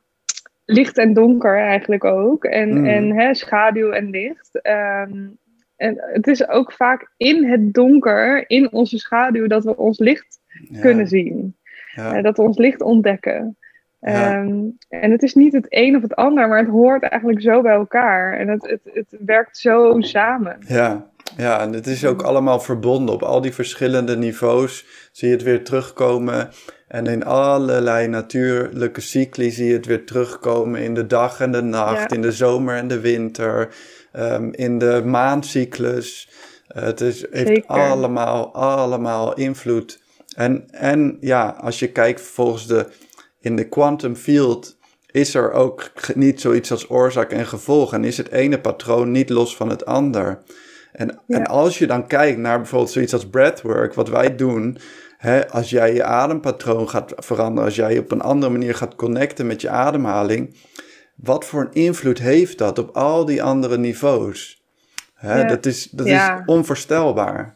[0.66, 2.44] licht en donker eigenlijk ook.
[2.44, 2.86] En, mm.
[2.86, 4.60] en hè, schaduw en licht.
[4.68, 5.38] Um,
[5.76, 10.40] en het is ook vaak in het donker, in onze schaduw, dat we ons licht
[10.70, 10.80] ja.
[10.80, 11.56] kunnen zien.
[11.96, 12.18] Ja.
[12.18, 13.58] Uh, dat we ons licht ontdekken.
[14.00, 14.40] Ja.
[14.40, 17.62] Um, en het is niet het een of het ander, maar het hoort eigenlijk zo
[17.62, 18.38] bij elkaar.
[18.38, 20.58] En het, het, het werkt zo samen.
[20.68, 23.16] Ja, ja, en het is ook allemaal verbonden.
[23.16, 26.50] Op al die verschillende niveaus zie je het weer terugkomen.
[26.88, 30.82] En in allerlei natuurlijke cycli zie je het weer terugkomen.
[30.82, 32.16] In de dag en de nacht, ja.
[32.16, 33.74] in de zomer en de winter,
[34.14, 36.30] um, in de maancyclus.
[36.76, 37.66] Uh, het is, heeft Zeker.
[37.66, 40.00] allemaal, allemaal invloed.
[40.36, 42.88] En, en ja, als je kijkt volgens de
[43.42, 44.78] in de quantum field
[45.12, 47.94] is er ook niet zoiets als oorzaak en gevolg.
[47.94, 50.42] En is het ene patroon niet los van het ander.
[50.92, 51.38] En, ja.
[51.38, 54.78] en als je dan kijkt naar bijvoorbeeld zoiets als breathwork, wat wij doen.
[55.18, 59.48] Hè, als jij je adempatroon gaat veranderen, als jij op een andere manier gaat connecten
[59.48, 60.56] met je ademhaling.
[61.16, 64.62] Wat voor een invloed heeft dat op al die andere niveaus?
[65.14, 65.48] Hè, ja.
[65.48, 66.40] Dat, is, dat ja.
[66.40, 67.56] is onvoorstelbaar.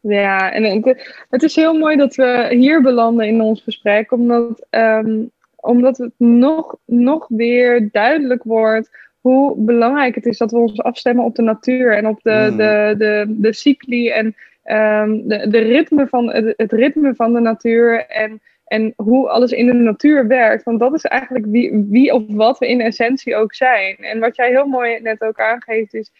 [0.00, 0.82] Ja, en
[1.30, 6.12] het, is heel mooi dat we hier belanden in ons gesprek, omdat, um, omdat het
[6.16, 8.90] nog, nog weer duidelijk wordt
[9.28, 12.56] hoe belangrijk het is dat we ons afstemmen op de natuur en op de, mm.
[12.56, 14.26] de, de, de cycli en
[14.64, 19.52] um, de, de ritme van, het, het ritme van de natuur en, en hoe alles
[19.52, 20.62] in de natuur werkt.
[20.62, 23.96] Want dat is eigenlijk wie, wie of wat we in essentie ook zijn.
[23.96, 26.10] En wat jij heel mooi net ook aangeeft is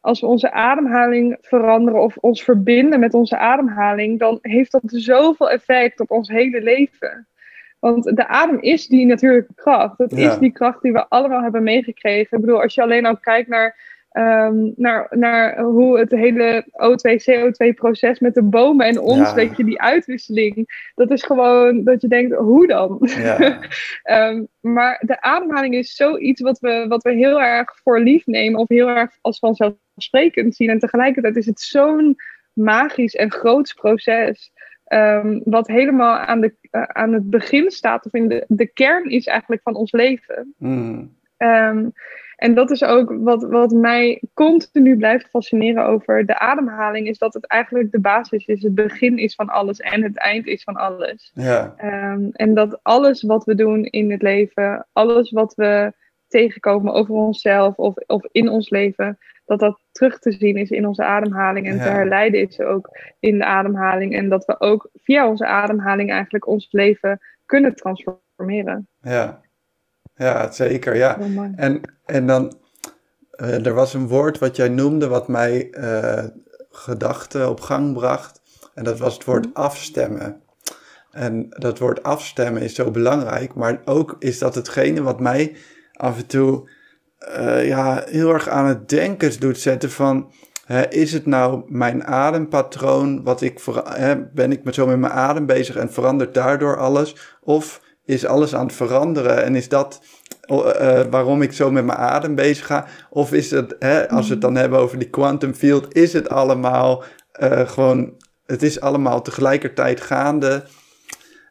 [0.00, 5.50] als we onze ademhaling veranderen of ons verbinden met onze ademhaling, dan heeft dat zoveel
[5.50, 7.26] effect op ons hele leven.
[7.78, 9.98] Want de adem is die natuurlijke kracht.
[9.98, 10.30] Het ja.
[10.30, 12.36] is die kracht die we allemaal hebben meegekregen.
[12.36, 13.76] Ik bedoel, als je alleen al kijkt naar,
[14.12, 19.34] um, naar, naar hoe het hele O2-CO2-proces met de bomen en ons, ja.
[19.34, 22.98] weet je, die uitwisseling, dat is gewoon dat je denkt, hoe dan?
[23.00, 23.58] Ja.
[24.30, 28.60] um, maar de ademhaling is zoiets wat we, wat we heel erg voor lief nemen
[28.60, 30.70] of heel erg als vanzelfsprekend zien.
[30.70, 32.16] En tegelijkertijd is het zo'n
[32.52, 34.52] magisch en groots proces.
[34.92, 39.10] Um, wat helemaal aan, de, uh, aan het begin staat, of in de, de kern
[39.10, 40.54] is eigenlijk van ons leven.
[40.58, 41.16] Mm.
[41.38, 41.92] Um,
[42.36, 47.34] en dat is ook wat, wat mij continu blijft fascineren over de ademhaling, is dat
[47.34, 50.76] het eigenlijk de basis is, het begin is van alles en het eind is van
[50.76, 51.30] alles.
[51.34, 51.74] Ja.
[52.12, 55.92] Um, en dat alles wat we doen in het leven, alles wat we
[56.28, 60.86] tegenkomen over onszelf of, of in ons leven, dat dat terug te zien is in
[60.86, 61.82] onze ademhaling en ja.
[61.82, 62.88] te herleiden is ook
[63.20, 64.14] in de ademhaling.
[64.14, 68.88] En dat we ook via onze ademhaling eigenlijk ons leven kunnen transformeren.
[69.00, 69.40] Ja,
[70.14, 70.96] ja zeker.
[70.96, 71.18] Ja.
[71.56, 72.58] En, en dan,
[73.36, 76.24] uh, er was een woord wat jij noemde wat mij uh,
[76.70, 78.40] gedachten op gang bracht.
[78.74, 79.50] En dat was het woord mm.
[79.54, 80.42] afstemmen.
[81.10, 85.56] En dat woord afstemmen is zo belangrijk, maar ook is dat hetgene wat mij
[85.98, 86.70] af en toe
[87.38, 90.30] uh, ja, heel erg aan het denken doet zetten van...
[90.64, 95.12] Hè, is het nou mijn adempatroon, wat ik hè, ben ik met zo met mijn
[95.12, 97.16] adem bezig en verandert daardoor alles?
[97.40, 100.00] Of is alles aan het veranderen en is dat
[100.50, 102.86] uh, waarom ik zo met mijn adem bezig ga?
[103.10, 106.28] Of is het, hè, als we het dan hebben over die quantum field, is het
[106.28, 107.04] allemaal
[107.42, 108.14] uh, gewoon,
[108.46, 110.64] het is allemaal tegelijkertijd gaande?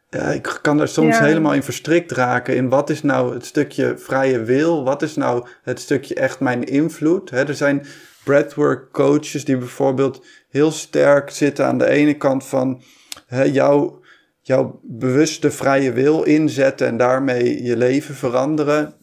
[0.09, 1.23] Ja, ik kan er soms ja.
[1.23, 5.47] helemaal in verstrikt raken in wat is nou het stukje vrije wil, wat is nou
[5.63, 7.31] het stukje echt mijn invloed.
[7.31, 7.85] Er zijn
[8.23, 12.81] breathwork coaches die bijvoorbeeld heel sterk zitten aan de ene kant van
[13.27, 14.01] hè, jouw,
[14.41, 18.93] jouw bewuste vrije wil inzetten en daarmee je leven veranderen.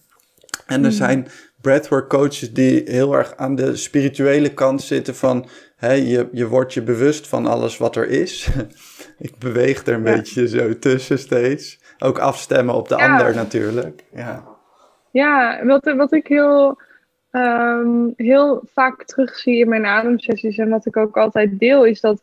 [0.66, 0.96] En er mm.
[0.96, 1.28] zijn
[1.60, 5.48] breathwork coaches die heel erg aan de spirituele kant zitten van
[5.80, 8.48] je, je wordt je bewust van alles wat er is.
[9.28, 10.14] ik beweeg er een ja.
[10.14, 11.82] beetje zo tussen steeds.
[11.98, 13.10] Ook afstemmen op de ja.
[13.10, 14.04] ander natuurlijk.
[14.14, 14.44] Ja,
[15.10, 16.80] ja wat, wat ik heel,
[17.30, 22.22] um, heel vaak terugzie in mijn ademsessies en wat ik ook altijd deel, is dat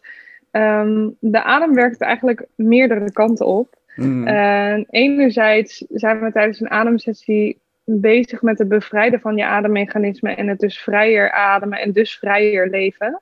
[0.51, 3.79] um, de adem werkt eigenlijk meerdere kanten op.
[3.95, 4.27] Mm.
[4.27, 10.47] Uh, enerzijds zijn we tijdens een ademsessie bezig met het bevrijden van je ademmechanismen en
[10.47, 13.21] het dus vrijer ademen en dus vrijer leven.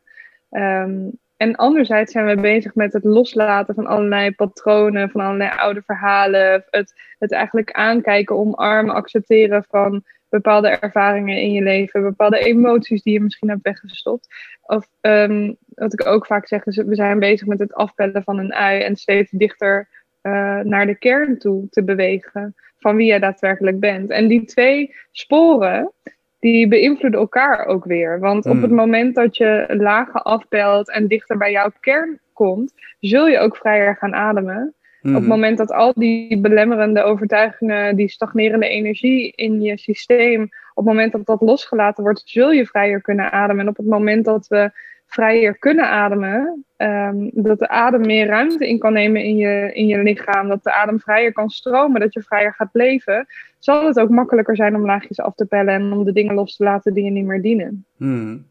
[0.51, 5.81] Um, en anderzijds zijn we bezig met het loslaten van allerlei patronen, van allerlei oude
[5.81, 6.63] verhalen.
[6.69, 13.13] Het, het eigenlijk aankijken, omarmen, accepteren van bepaalde ervaringen in je leven, bepaalde emoties die
[13.13, 14.27] je misschien hebt weggestopt.
[14.61, 18.53] Of um, wat ik ook vaak zeg, we zijn bezig met het afpellen van een
[18.53, 19.87] ui en steeds dichter
[20.21, 24.09] uh, naar de kern toe te bewegen van wie jij daadwerkelijk bent.
[24.09, 25.91] En die twee sporen,
[26.39, 28.19] die beïnvloeden elkaar ook weer.
[28.19, 33.27] Want op het moment dat je lagen afpelt en dichter bij jouw kern komt, zul
[33.27, 34.73] je ook vrijer gaan ademen.
[35.01, 40.41] Op het moment dat al die belemmerende overtuigingen, die stagnerende energie in je systeem,
[40.73, 43.63] op het moment dat dat losgelaten wordt, zul je vrijer kunnen ademen.
[43.63, 44.71] En op het moment dat we
[45.09, 49.87] vrijer kunnen ademen, um, dat de adem meer ruimte in kan nemen in je, in
[49.87, 53.27] je lichaam, dat de adem vrijer kan stromen, dat je vrijer gaat leven,
[53.59, 56.55] zal het ook makkelijker zijn om laagjes af te pellen en om de dingen los
[56.55, 57.85] te laten die je niet meer dienen.
[57.97, 58.45] Hmm.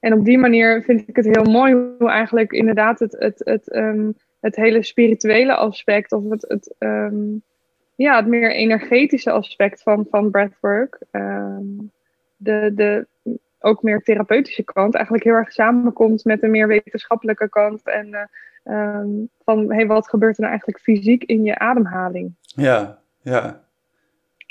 [0.00, 3.74] En op die manier vind ik het heel mooi hoe eigenlijk inderdaad het, het, het,
[3.74, 7.42] um, het hele spirituele aspect of het, het, um,
[7.94, 10.98] ja, het meer energetische aspect van, van breathwork,
[12.36, 13.06] de, de,
[13.60, 17.82] ook meer therapeutische kant eigenlijk heel erg samenkomt met een meer wetenschappelijke kant.
[17.82, 22.34] En uh, um, van hey, wat gebeurt er nou eigenlijk fysiek in je ademhaling?
[22.40, 23.60] Ja, ja.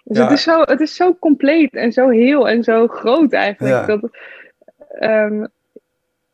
[0.04, 0.24] Dus Ja.
[0.24, 3.74] het, is zo, het is zo compleet en zo heel en zo groot eigenlijk.
[3.74, 3.86] Ja.
[3.86, 4.10] Dat,
[5.00, 5.48] um,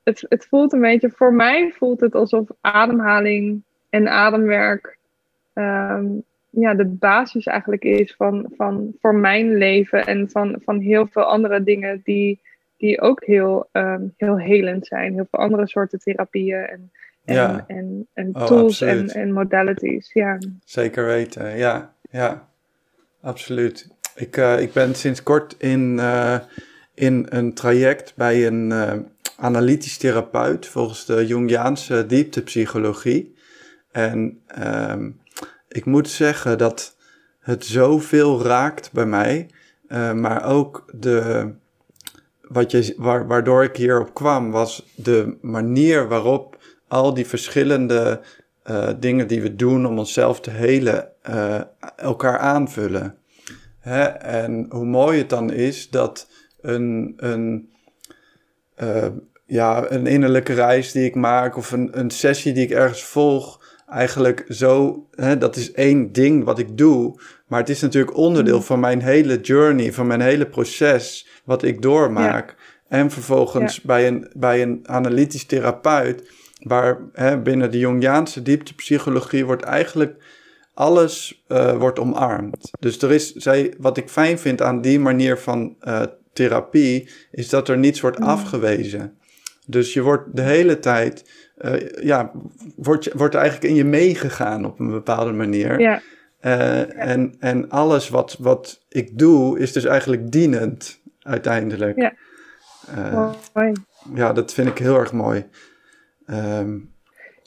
[0.03, 4.97] het, het voelt een beetje, voor mij voelt het alsof ademhaling en ademwerk
[5.53, 11.07] um, ja, de basis eigenlijk is van, van voor mijn leven en van, van heel
[11.07, 12.41] veel andere dingen die,
[12.83, 15.13] die ook heel, um, heel helend zijn.
[15.13, 16.91] Heel veel andere soorten therapieën en,
[17.25, 17.63] en, Ja.
[17.67, 20.13] en, en Oh, tools en, modalities.
[20.13, 20.37] Ja.
[20.65, 22.49] Zeker weten, ja, ja,
[23.21, 23.87] absoluut.
[24.15, 26.39] Ik, eh, ik ben sinds kort in, eh,
[26.93, 28.99] in een traject bij een eh,
[29.37, 33.35] analytisch therapeut volgens de Jungiaanse dieptepsychologie.
[33.91, 35.09] En ehm,
[35.67, 36.97] ik moet zeggen dat
[37.39, 39.49] het zoveel raakt bij mij,
[40.13, 41.53] maar ook de,
[42.53, 48.21] wat je, waar, waardoor ik hierop kwam, was de manier waarop al die verschillende
[48.63, 51.61] eh, dingen die we doen om onszelf te helen, eh,
[51.95, 53.17] elkaar aanvullen.
[53.79, 54.03] Hè?
[54.03, 56.27] En hoe mooi het dan is dat
[56.61, 57.69] een, een,
[58.75, 59.07] eh,
[59.45, 63.61] ja, een innerlijke reis die ik maak of een, een sessie die ik ergens volg,
[63.87, 67.19] eigenlijk zo, hè, dat is één ding wat ik doe,
[67.53, 71.81] maar het is natuurlijk onderdeel van mijn hele journey, van mijn hele proces wat ik
[71.81, 72.55] doormaak.
[72.87, 79.63] En vervolgens bij, een, bij een analytisch therapeut, waar hè, binnen de Jungiaanse dieptepsychologie wordt
[79.63, 80.23] eigenlijk
[80.73, 82.71] alles eh, wordt omarmd.
[82.79, 86.01] Dus er is, zij, wat ik fijn vind aan die manier van eh,
[86.33, 89.17] therapie, is dat er niets wordt afgewezen.
[89.65, 92.31] Dus je wordt de hele tijd, eh, ja,
[92.75, 95.79] wordt, wordt eigenlijk in je meegegaan op een bepaalde manier.
[95.79, 96.01] Ja.
[96.43, 101.97] Eh, en, en alles wat, wat ik doe, is dus eigenlijk dienend uiteindelijk.
[101.97, 102.13] Ja.
[102.95, 103.71] Eh, Mooi.
[104.13, 105.45] ja, dat vind ik heel erg mooi.
[106.25, 106.77] Ehm,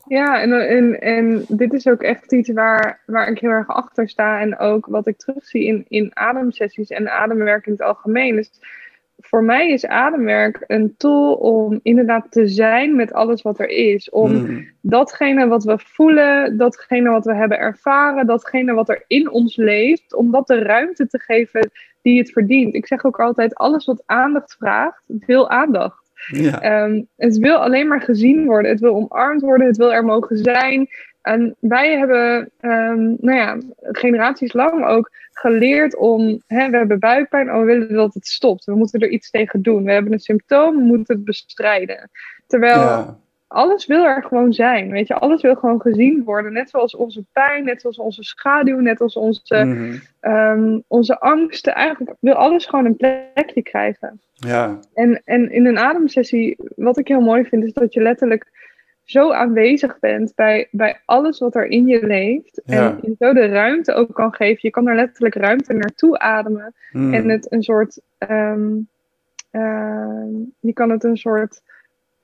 [0.06, 4.09] Ja, en, en, en dit is ook echt iets waar, waar ik heel erg achter
[4.09, 4.40] sta.
[4.40, 8.37] En ook wat ik terugzie in, in ademsessies en ademwerk in het algemeen.
[8.37, 8.50] Dus
[9.18, 14.11] voor mij is ademwerk een tool om inderdaad te zijn met alles wat er is.
[14.11, 19.31] Om mm, datgene wat we voelen, datgene wat we hebben ervaren, datgene wat er in
[19.31, 21.70] ons leeft, om dat de ruimte te geven
[22.02, 22.74] die het verdient.
[22.74, 26.06] Ik zeg ook altijd, alles wat aandacht vraagt, wil aandacht.
[26.26, 30.05] Ja, Ehm, het wil alleen maar gezien worden, het wil omarmd worden, het wil er
[30.05, 30.88] mogen zijn.
[31.22, 37.52] En wij hebben, ehm, nou ja, generaties lang ook geleerd om, hè, we hebben buikpijn,
[37.52, 38.64] oh, we willen dat het stopt.
[38.64, 39.85] We moeten er iets tegen doen.
[39.85, 42.11] We hebben een symptoom, we moeten het bestrijden.
[42.46, 45.14] Terwijl ja, alles wil er gewoon zijn, weet je.
[45.14, 49.16] Alles wil gewoon gezien worden, net zoals onze pijn, net zoals onze schaduw, net als
[49.16, 51.74] onze, mhm, ehm, onze angsten.
[51.74, 54.20] Eigenlijk wil alles gewoon een plekje krijgen.
[54.35, 58.54] ja, En, en in een ademsessie, wat ik heel mooi vind, is dat je letterlijk
[59.04, 62.61] zo aanwezig bent bij, bij alles wat er in je leeft.
[62.64, 62.90] Ja.
[62.90, 64.59] En je zo de ruimte ook kan geven.
[64.62, 66.74] Je kan er letterlijk ruimte naartoe ademen.
[66.92, 68.01] mm, En het een soort.
[68.18, 68.68] ehm,
[69.51, 70.28] ehm,
[70.61, 71.62] je kan het een soort.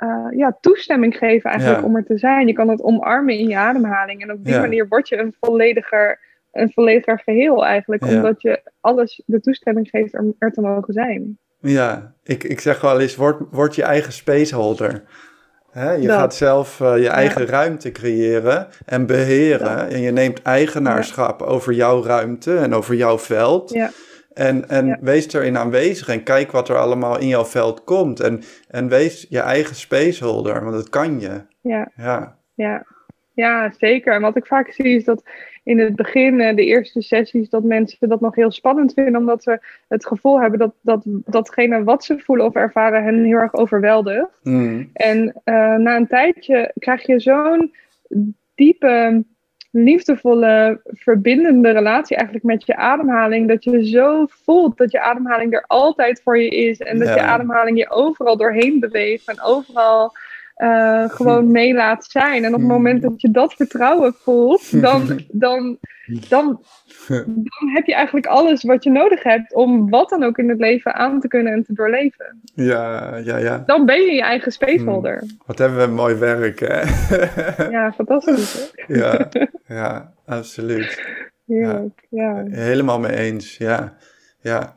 [0.03, 1.87] Eh, ja, toestemming geven eigenlijk Ja.
[1.87, 2.47] om er te zijn.
[2.47, 4.23] Je kan het omarmen in je ademhaling.
[4.23, 4.61] En op die Ja.
[4.61, 6.19] manier word je een vollediger,
[6.53, 8.05] een vollediger geheel eigenlijk.
[8.05, 8.15] Ja.
[8.17, 11.39] Omdat je alles de toestemming geeft er, er te mogen zijn.
[11.61, 12.15] ja.
[12.25, 15.03] Ik, ik zeg wel eens, word, word je eigen spaceholder.
[15.75, 16.17] Je Dat.
[16.17, 19.77] gaat zelf eh, je eigen ruimte creëren en beheren.
[19.77, 19.93] Dat.
[19.93, 23.71] En je neemt eigenaarschap over jouw ruimte en over jouw veld.
[23.71, 23.91] Ja.
[24.35, 24.99] En, en Ja.
[25.01, 28.21] wees erin aanwezig en kijk wat er allemaal in jouw veld komt.
[28.21, 31.41] En, en wees je eigen spaceholder, want dat kan je.
[31.61, 31.91] Ja.
[31.97, 32.85] Ja, Ja.
[33.35, 34.13] ja, zeker.
[34.15, 35.23] En wat ik vaak zie is dat
[35.65, 39.43] in het begin, eh, de eerste sessies, dat mensen dat nog heel spannend vinden, omdat
[39.43, 43.55] ze het gevoel hebben dat, dat datgene wat ze voelen of ervaren hen heel erg
[43.55, 44.29] overweldigt.
[44.43, 44.91] Mm.
[44.93, 47.75] En eh, na een tijdje krijg je zo'n
[48.55, 49.25] diepe,
[49.73, 53.49] liefdevolle, verbindende relatie eigenlijk met je ademhaling.
[53.49, 56.79] Dat je zo voelt dat je ademhaling er altijd voor je is.
[56.79, 57.15] En dat Ja.
[57.15, 59.29] je ademhaling je overal doorheen beweegt.
[59.29, 60.13] En overal
[60.63, 62.45] eh, gewoon mee laat zijn.
[62.45, 65.79] En op het moment dat je dat vertrouwen voelt, dan, dan,
[66.29, 66.63] dan,
[67.27, 70.59] dan heb je eigenlijk alles wat je nodig hebt om wat dan ook in het
[70.59, 72.41] leven aan te kunnen en te doorleven.
[72.55, 73.63] ja, ja, ja.
[73.67, 75.25] Dan ben je je eigen spaceholder.
[75.47, 76.81] Wat hebben we mooi werk, hè?
[77.71, 78.73] Ja, fantastisch.
[78.75, 78.95] Hè?
[79.01, 79.29] ja,
[79.67, 81.03] ja, absoluut.
[81.47, 82.07] Heerlijk.
[82.11, 82.45] Ja.
[82.51, 83.97] Helemaal mee eens, ja.
[84.41, 84.77] ja.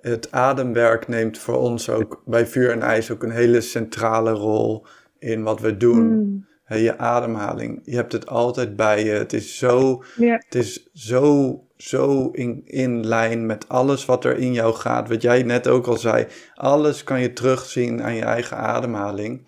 [0.00, 4.86] Het ademwerk neemt voor ons ook bij vuur en ijs ook een hele centrale rol
[5.24, 6.06] in wat we doen.
[6.06, 6.46] Mm.
[6.68, 9.10] Je ademhaling, je hebt het altijd bij je.
[9.10, 14.52] Het is zo, het is zo, zo in, in lijn met alles wat er in
[14.52, 15.08] jou gaat.
[15.08, 19.46] Wat jij net ook al zei, alles kan je terugzien aan je eigen ademhaling.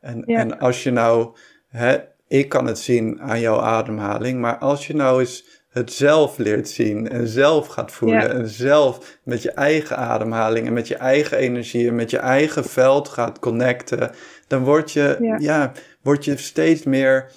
[0.00, 1.36] En, en als je nou,
[1.68, 1.98] hè,
[2.28, 6.68] ik kan het zien aan jouw ademhaling, maar als je nou eens het zelf leert
[6.68, 8.28] zien en zelf gaat voelen Ja.
[8.28, 12.64] en zelf met je eigen ademhaling en met je eigen energie en met je eigen
[12.64, 14.10] veld gaat connecten,
[14.50, 15.36] dan word je, ja.
[15.38, 15.72] Ja.
[16.02, 17.30] word je steeds meer,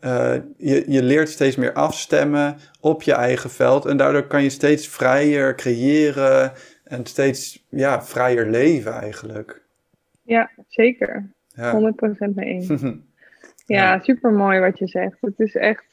[0.00, 4.50] eh, je, je leert steeds meer afstemmen op je eigen veld en daardoor kan je
[4.50, 6.52] steeds vrijer creëren
[6.84, 9.62] en steeds ja, vrijer leven eigenlijk.
[10.22, 11.30] ja, zeker.
[11.54, 11.92] Ja.
[12.28, 12.68] 100% mee eens.
[13.66, 15.16] Ja, super mooi wat je zegt.
[15.20, 15.84] Het is echt,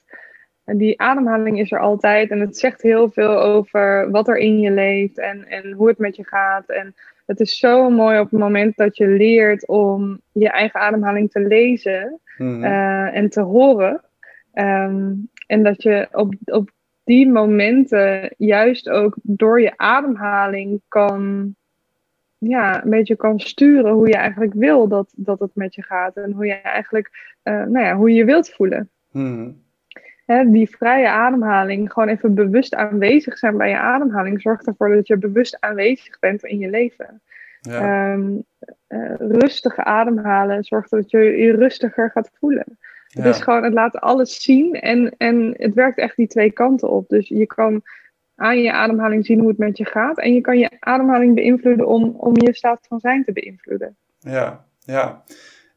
[0.65, 4.71] die ademhaling is er altijd en het zegt heel veel over wat er in je
[4.71, 6.69] leeft en, en hoe het met je gaat.
[6.69, 6.95] En
[7.31, 11.39] het is zo mooi op het moment dat je leert om je eigen ademhaling te
[11.39, 12.63] lezen Mhm.
[12.63, 14.01] eh, en te horen.
[14.53, 15.11] Ehm,
[15.47, 16.69] en dat je op, op
[17.03, 21.55] die momenten juist ook door je ademhaling kan,
[22.37, 26.15] ja, een beetje kan sturen hoe je eigenlijk wil dat, dat het met je gaat.
[26.15, 28.89] En hoe je eigenlijk, eh, nou ja, hoe je je wilt voelen.
[29.11, 29.51] Mhm.
[30.25, 35.07] Hè, die vrije ademhaling, gewoon even bewust aanwezig zijn bij je ademhaling, zorgt ervoor dat
[35.07, 37.21] je bewust aanwezig bent in je leven.
[37.61, 38.11] Ja.
[38.11, 38.29] Ehm,
[38.87, 42.77] eh, rustige ademhalen zorgt dat je je rustiger gaat voelen.
[43.07, 46.89] Het is gewoon, het laat alles zien en, en het werkt echt die twee kanten
[46.89, 47.09] op.
[47.09, 47.81] Dus je kan
[48.35, 50.17] aan je ademhaling zien hoe het met je gaat.
[50.17, 53.95] En je kan je ademhaling beïnvloeden om, om je staat van zijn te beïnvloeden.
[54.19, 55.23] Ja, ja.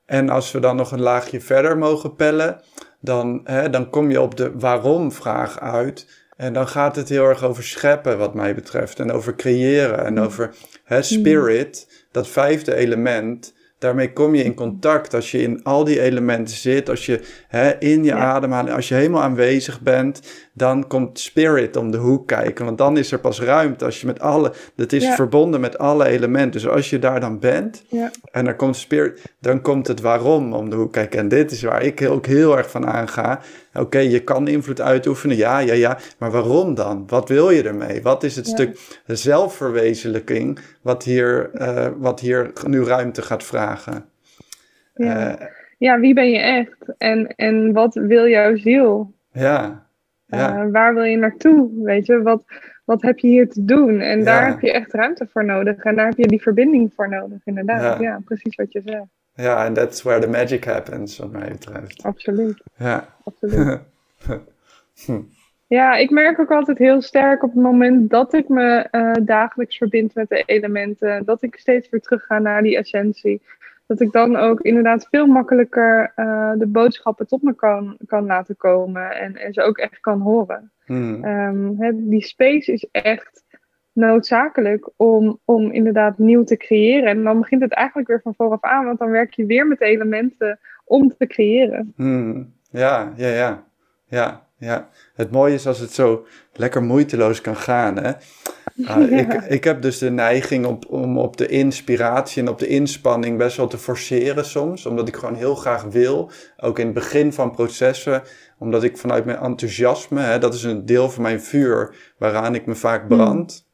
[0.07, 2.61] En als we dan nog een laagje verder mogen pellen,
[3.01, 6.23] dan, hè, dan kom je op de waarom-vraag uit.
[6.37, 9.01] En dan gaat het heel erg over scheppen, wat mij betreft.
[9.01, 13.54] En over creëren en over hè, spirit, dat vijfde element.
[13.85, 17.79] Daarmee kom je in contact als je in al die elementen zit, als je hè,
[17.79, 18.17] in je Ja.
[18.19, 20.21] ademhaling, als je helemaal aanwezig bent,
[20.53, 22.65] dan komt spirit om de hoek kijken.
[22.65, 25.15] Want dan is er pas ruimte als je met alle, dat is Ja.
[25.15, 26.51] verbonden met alle elementen.
[26.53, 28.11] Dus als je daar dan bent, Ja.
[28.33, 31.19] en dan komt spirit, dan komt het waarom om de hoek kijken.
[31.19, 33.41] En dit is waar ik ook heel erg van aanga.
[33.75, 35.99] Oké, je kan invloed uitoefenen, ja, ja, ja.
[36.19, 37.05] Maar waarom dan?
[37.07, 38.03] Wat wil je ermee?
[38.03, 43.74] Wat is het stuk zelfverwezenlijking wat hier, eh, wat hier nu ruimte gaat vragen?
[44.95, 45.37] Ja.
[45.39, 45.47] Eh,
[45.79, 46.95] ja, wie ben je echt?
[46.99, 49.15] En, en wat wil jouw ziel?
[49.33, 49.87] ja,
[50.27, 51.71] ja, Eh, waar wil je naartoe?
[51.85, 52.43] Weet je, wat,
[52.85, 54.01] wat heb je hier te doen?
[54.01, 55.83] En daar heb je echt ruimte voor nodig.
[55.85, 57.99] En daar heb je die verbinding voor nodig, inderdaad.
[57.99, 58.11] Ja.
[58.11, 59.05] Ja, precies wat je zegt.
[59.35, 62.03] ja, en that's where the magic happens, wat mij betreft.
[62.03, 62.63] Absoluut.
[62.77, 63.81] Ja, absoluut.
[65.67, 69.77] Ja, ik merk ook altijd heel sterk op het moment dat ik me eh, dagelijks
[69.77, 73.43] verbind met de elementen, dat ik steeds weer terug ga naar die essentie.
[73.87, 78.57] Dat ik dan ook inderdaad veel makkelijker eh, de boodschappen tot me kan, kan laten
[78.57, 80.73] komen en, en ze ook echt kan horen.
[80.85, 81.25] Hmm.
[81.25, 83.45] Ehm, hè, die space is echt
[83.93, 87.09] noodzakelijk om, om inderdaad nieuw te creëren.
[87.09, 89.81] En dan begint het eigenlijk weer van vooraf aan, want dan werk je weer met
[89.81, 91.93] elementen om te creëren.
[91.97, 92.53] Hmm.
[92.71, 93.65] Ja, ja, ja.
[94.07, 94.89] Ja, ja.
[95.15, 97.97] Het mooie is als het zo lekker moeiteloos kan gaan.
[97.99, 98.13] Hè?
[98.87, 99.19] Ah, Ja.
[99.19, 103.39] ik, ik heb dus de neiging op, om op de inspiratie en op de inspanning
[103.39, 104.87] best wel te forceren soms.
[104.87, 106.31] Omdat ik gewoon heel graag wil.
[106.57, 108.23] Ook in het begin van processen.
[108.59, 112.67] Omdat ik vanuit mijn enthousiasme, hè, dat is een deel van mijn vuur waaraan ik
[112.67, 113.67] me vaak brand.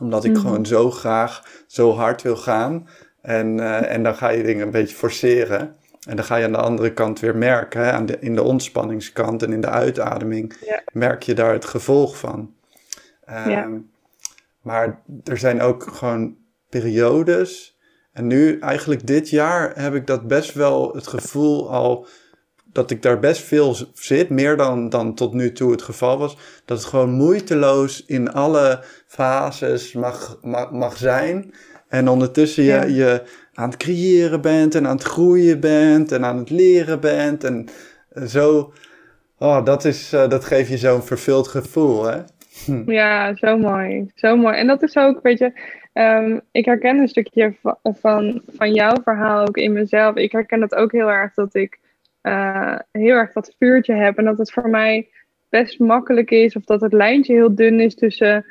[0.00, 0.40] Omdat ik Mhm.
[0.40, 2.88] gewoon zo graag, zo hard wil gaan.
[3.22, 5.76] En, eh, en dan ga je dingen een beetje forceren.
[6.06, 8.42] En dan ga je aan de andere kant weer merken, hè, aan de, in de
[8.42, 10.82] ontspanningskant en in de uitademing, Ja.
[10.92, 12.54] merk je daar het gevolg van.
[13.24, 13.68] Ehm, Ja.
[14.62, 16.36] Maar er zijn ook gewoon
[16.68, 17.78] periodes.
[18.12, 22.06] En nu, eigenlijk dit jaar, heb ik dat best wel het gevoel al
[22.64, 26.36] dat ik daar best veel zit, meer dan, dan tot nu toe het geval was.
[26.64, 31.54] Dat het gewoon moeiteloos in alle fases mag, mag, mag zijn.
[31.96, 33.22] En ondertussen je, je
[33.54, 37.44] aan het creëren bent en aan het groeien bent en aan het leren bent.
[37.44, 37.68] En
[38.26, 38.72] zo,
[39.38, 42.18] oh, dat, is, uh, dat geeft je zo'n vervuld gevoel, hè?
[42.64, 42.90] Hm.
[42.90, 44.10] Ja, zo mooi.
[44.14, 44.56] Zo mooi.
[44.56, 45.52] En dat is ook, weet je,
[45.92, 50.16] um, ik herken een stukje van, van, van jouw verhaal ook in mezelf.
[50.16, 51.78] Ik herken het ook heel erg dat ik
[52.22, 54.18] uh, heel erg dat vuurtje heb.
[54.18, 55.08] En dat het voor mij
[55.48, 58.44] best makkelijk is, of dat het lijntje heel dun is tussen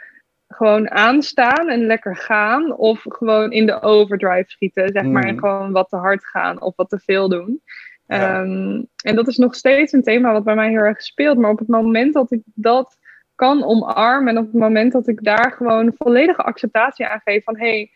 [0.56, 5.40] gewoon aanstaan en lekker gaan, of gewoon in de overdrive schieten, zeg maar, en mm.
[5.40, 7.62] gewoon wat te hard gaan of wat te veel doen.
[8.08, 11.38] Ehm, en dat is nog steeds een thema wat bij mij heel erg speelt.
[11.38, 12.98] Maar op het moment dat ik dat
[13.36, 17.58] kan omarmen en op het moment dat ik daar gewoon volledige acceptatie aan geef van
[17.58, 17.92] hé, hey,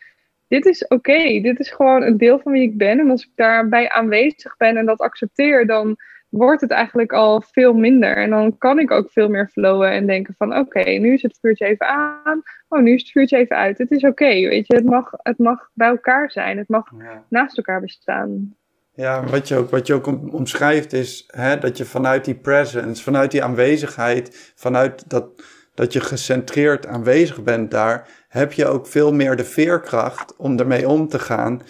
[0.48, 3.00] dit is oké, dit is gewoon een deel van wie ik ben.
[3.00, 5.98] En als ik daarbij aanwezig ben en dat accepteer, dan
[6.30, 8.18] wordt het eigenlijk al veel minder.
[8.18, 11.38] En dan kan ik ook veel meer flowen en denken van oké, nu is het
[11.42, 12.42] vuurtje even aan.
[12.68, 13.78] Oh, nu is het vuurtje even uit.
[13.78, 14.76] Het is oké, weet je.
[14.76, 16.58] Het mag, het mag bij elkaar zijn.
[16.58, 16.92] Het mag
[17.28, 18.54] naast elkaar bestaan.
[18.94, 23.04] Ja, wat je ook, wat je ook omschrijft is hè, dat je vanuit die presence,
[23.04, 29.14] vanuit die aanwezigheid, vanuit dat, dat je gecentreerd aanwezig bent daar, heb je ook veel
[29.14, 31.62] meer de veerkracht om ermee om te gaan.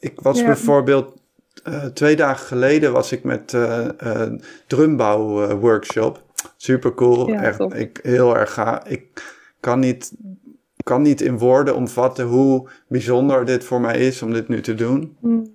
[0.00, 1.21] Ik was bijvoorbeeld
[1.68, 4.22] uh, twee dagen geleden was ik met uh, uh,
[4.66, 6.22] drumbouw workshop.
[6.56, 7.28] Super cool.
[7.28, 8.86] Ja, Echt, ik, heel erg ga.
[8.86, 9.22] Ik
[9.60, 10.12] kan niet,
[10.82, 14.74] kan niet in woorden omvatten hoe bijzonder dit voor mij is om dit nu te
[14.74, 15.16] doen.
[15.20, 15.54] Mm.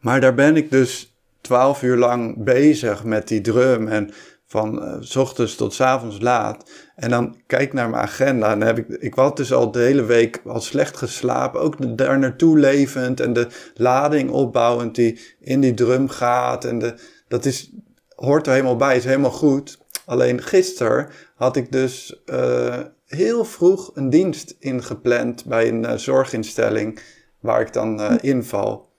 [0.00, 4.10] Maar daar ben ik dus twaalf uur lang bezig met die drum en
[4.46, 6.70] van uh, s ochtends tot s avonds laat.
[6.94, 9.78] En dan kijk ik naar mijn agenda en heb ik, ik was dus al de
[9.78, 11.60] hele week al slecht geslapen.
[11.60, 16.64] Ook daar naartoe levend en de lading opbouwend die in die drum gaat.
[16.64, 16.94] En de,
[17.28, 17.72] dat is,
[18.08, 19.78] hoort er helemaal bij, is helemaal goed.
[20.06, 27.00] Alleen gisteren had ik dus uh, heel vroeg een dienst ingepland bij een uh, zorginstelling
[27.40, 28.92] waar ik dan uh, inval.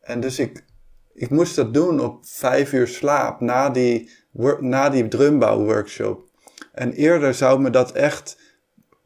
[0.00, 0.64] En dus ik,
[1.14, 4.10] ik moest dat doen op vijf uur slaap na die,
[4.60, 6.29] na die drumbouwworkshop.
[6.72, 8.36] En eerder zou me dat echt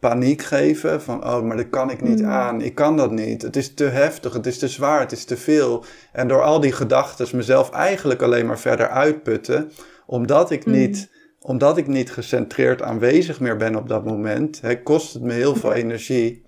[0.08, 1.02] paniek geven.
[1.02, 2.28] Van, oh, maar dat kan ik niet mm.
[2.28, 2.60] aan.
[2.60, 3.42] Ik kan dat niet.
[3.42, 5.84] Het is te heftig, het is te zwaar, het is te veel.
[6.12, 9.70] En door al die gedachten mezelf eigenlijk alleen maar verder uitputten.
[10.06, 10.72] Omdat ik, mm.
[10.72, 11.10] niet,
[11.40, 14.60] omdat ik niet gecentreerd aanwezig meer ben op dat moment.
[14.60, 16.44] Hè, kost het me heel veel energie.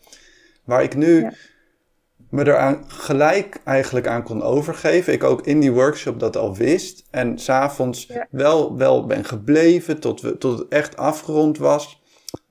[0.64, 1.31] Waar ik nu
[2.31, 5.12] me er gelijk eigenlijk aan kon overgeven.
[5.12, 7.07] Ik ook in die workshop dat al wist.
[7.11, 8.27] En s'avonds ja.
[8.31, 12.03] wel, wel ben gebleven tot, we, tot het echt afgerond was.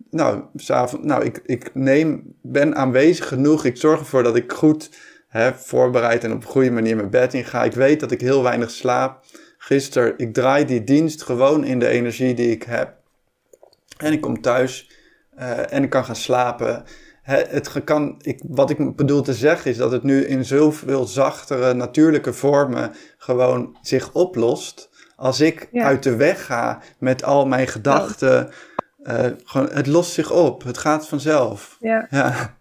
[0.10, 3.66] Nou, s'avonds, nou ik, ik neem, ben aanwezig genoeg.
[3.66, 4.90] Ik zorg ervoor dat ik goed
[5.28, 7.64] hè, voorbereid en op een goede manier mijn bed in ga.
[7.64, 9.26] Ik weet dat ik heel weinig slaap.
[9.58, 12.94] Gisteren, ik draai die dienst gewoon in de energie die ik heb.
[13.98, 14.90] En ik kom thuis
[15.40, 16.84] uh, en ik kan gaan slapen
[17.26, 21.74] het kan, ik, wat ik bedoel te zeggen is dat het nu in zoveel zachtere,
[21.74, 24.90] natuurlijke vormen gewoon zich oplost.
[25.16, 28.50] Als ik uit de weg ga met al mijn gedachten,
[29.04, 30.64] uh, gewoon, het lost zich op.
[30.64, 31.78] Het gaat vanzelf.
[31.80, 32.08] Ja.
[32.10, 32.56] ja.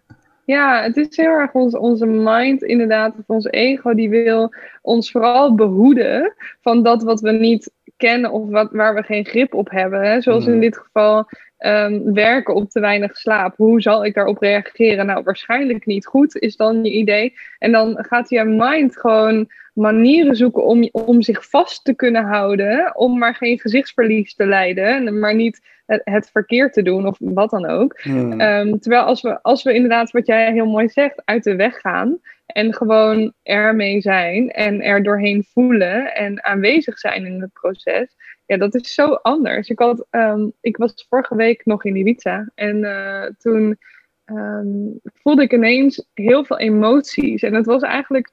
[0.45, 5.11] Ja, het is heel erg ons, onze mind inderdaad, of ons ego, die wil ons
[5.11, 9.69] vooral behoeden van dat wat we niet kennen of wat, waar we geen grip op
[9.69, 10.01] hebben.
[10.01, 10.21] Hè?
[10.21, 10.59] Zoals in mm.
[10.59, 11.27] dit geval
[11.59, 13.57] um, werken op te weinig slaap.
[13.57, 15.05] Hoe zal ik daarop reageren?
[15.05, 17.33] Nou, waarschijnlijk niet goed, is dan je idee.
[17.59, 22.95] En dan gaat je mind gewoon manieren zoeken om, om zich vast te kunnen houden,
[22.95, 27.49] om maar geen gezichtsverlies te lijden, maar niet het, het verkeerd te doen of wat
[27.49, 28.01] dan ook.
[28.01, 28.41] Hmm.
[28.41, 31.79] Um, terwijl als we, als we inderdaad, wat jij heel mooi zegt, uit de weg
[31.79, 38.15] gaan en gewoon ermee zijn en er doorheen voelen en aanwezig zijn in het proces,
[38.45, 39.69] ja, dat is zo anders.
[39.69, 43.77] Ik, had, um, ik was vorige week nog in Ibiza en uh, toen
[44.25, 47.41] um, voelde ik ineens heel veel emoties.
[47.41, 48.31] En het was eigenlijk,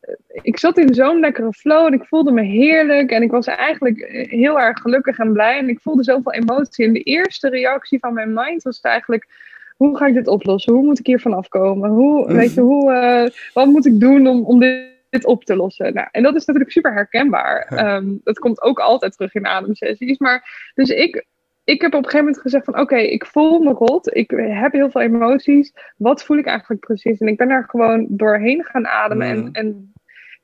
[0.00, 3.10] eh, ik zat in zo'n lekkere flow en ik voelde me heerlijk.
[3.10, 5.58] En ik was eigenlijk eh, heel erg gelukkig en blij.
[5.58, 6.86] En ik voelde zoveel emotie.
[6.86, 10.72] En de eerste reactie van mijn mind was eigenlijk hoe ga ik dit oplossen?
[10.72, 11.90] Hoe moet ik hier vanaf komen?
[11.90, 15.56] Hoe, weet je, hoe, uh, wat moet ik doen om, om dit dit op te
[15.56, 15.94] lossen.
[15.94, 17.86] Nou, en dat is natuurlijk super herkenbaar.
[17.94, 20.18] Um, dat komt ook altijd terug in ademsessies.
[20.18, 21.26] Maar dus ik,
[21.64, 24.16] ik heb op een gegeven moment gezegd van oké, ik voel me rot.
[24.16, 25.72] Ik heb heel veel emoties.
[25.96, 27.20] Wat voel ik eigenlijk precies?
[27.20, 29.48] En ik ben daar gewoon doorheen gaan ademen en, mm.
[29.52, 29.92] en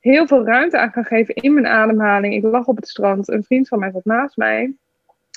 [0.01, 2.35] heel veel ruimte aan gaan geven in mijn ademhaling.
[2.35, 3.29] Ik lag op het strand.
[3.29, 4.75] Een vriend van mij zat naast mij.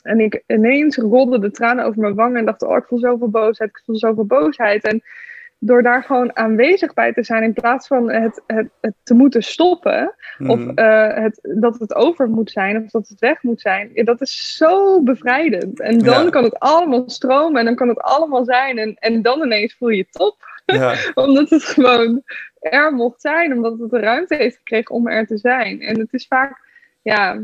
[0.03, 3.29] en ik ineens rolden de tranen over mijn wangen en dacht, oh, ik voel zoveel
[3.29, 4.83] boosheid, ik voel zoveel boosheid.
[4.83, 5.01] En
[5.65, 9.43] door daar gewoon aanwezig bij te zijn in plaats van het, het, het te moeten
[9.43, 10.15] stoppen,
[10.47, 10.69] of Mhm.
[10.69, 14.55] eh, het, dat het over moet zijn, of dat het weg moet zijn, dat is
[14.57, 15.79] zo bevrijdend.
[15.79, 16.29] En dan Ja.
[16.29, 18.77] kan het allemaal stromen en dan kan het allemaal zijn.
[18.77, 20.35] En, en dan ineens voel je je top,
[20.65, 20.95] Ja,
[21.25, 22.23] omdat het gewoon
[22.59, 25.81] er mocht zijn, omdat het de ruimte heeft gekregen om er te zijn.
[25.81, 26.61] En het is vaak,
[27.01, 27.41] ja,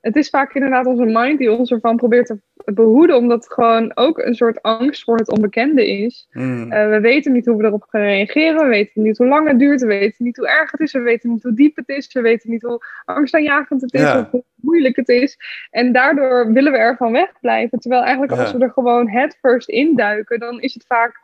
[0.00, 3.92] het is vaak inderdaad onze mind die ons ervan probeert te behoeden, omdat het gewoon
[3.94, 6.28] ook een soort angst voor het onbekende is.
[6.32, 8.62] mm, Eh, we weten niet hoe we erop gaan reageren.
[8.62, 9.80] We weten niet hoe lang het duurt.
[9.80, 10.92] We weten niet hoe erg het is.
[10.92, 12.12] We weten niet hoe diep het is.
[12.12, 14.00] We weten niet hoe angstaanjagend het is.
[14.00, 14.18] Ja.
[14.20, 15.38] Of hoe moeilijk het is.
[15.70, 17.78] En daardoor willen we ervan wegblijven.
[17.78, 21.20] Terwijl eigenlijk als we er gewoon head first induiken, dan is het vaak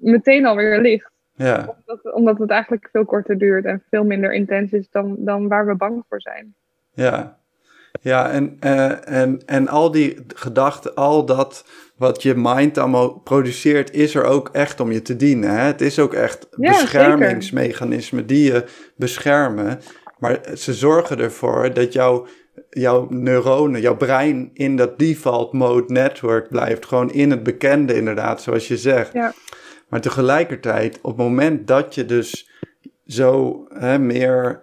[0.00, 1.10] meteen alweer licht.
[1.34, 5.48] ja, Omdat, omdat het eigenlijk veel korter duurt en veel minder intens is dan, dan
[5.48, 6.54] waar we bang voor zijn.
[6.94, 7.42] ja.
[8.00, 11.64] Ja, en, eh, en, en al die gedachten, al dat
[11.96, 15.50] wat je mind allemaal produceert, is er ook echt om je te dienen.
[15.50, 15.60] Hè?
[15.60, 18.64] Het is ook echt Ja, beschermingsmechanismen die je
[18.96, 19.80] beschermen.
[20.18, 22.26] Maar ze zorgen ervoor dat jouw,
[22.70, 26.86] jouw neuronen, jouw brein in dat default mode network blijft.
[26.86, 29.12] Gewoon in het bekende inderdaad, zoals je zegt.
[29.12, 29.34] Ja.
[29.88, 32.50] Maar tegelijkertijd, op het moment dat je dus
[33.06, 34.60] zo hè, meer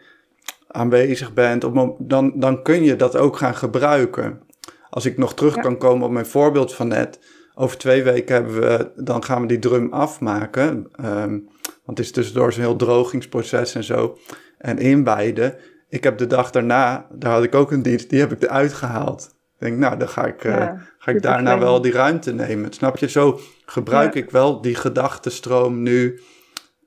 [0.72, 4.42] aanwezig bent, op, dan, dan kun je dat ook gaan gebruiken.
[4.90, 5.62] Als ik nog terug Ja.
[5.62, 7.20] kan komen op mijn voorbeeld van net.
[7.54, 10.88] Over twee weken hebben we, dan gaan we die drum afmaken.
[10.92, 11.40] ehm,
[11.86, 14.18] want het is tussendoor zo'n heel drogingsproces en zo.
[14.58, 15.56] En inwijden.
[15.90, 18.74] Ik heb de dag daarna, daar had ik ook een dienst, die heb ik eruit
[18.74, 19.24] gehaald.
[19.54, 22.74] Ik denk, nou, dan ga ik, eh, ga ik daarna wel die ruimte nemen.
[22.74, 23.10] Snap je?
[23.10, 24.22] Zo gebruik Ja.
[24.22, 26.22] ik wel die gedachtenstroom nu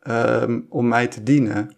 [0.01, 1.77] ehm, om mij te dienen.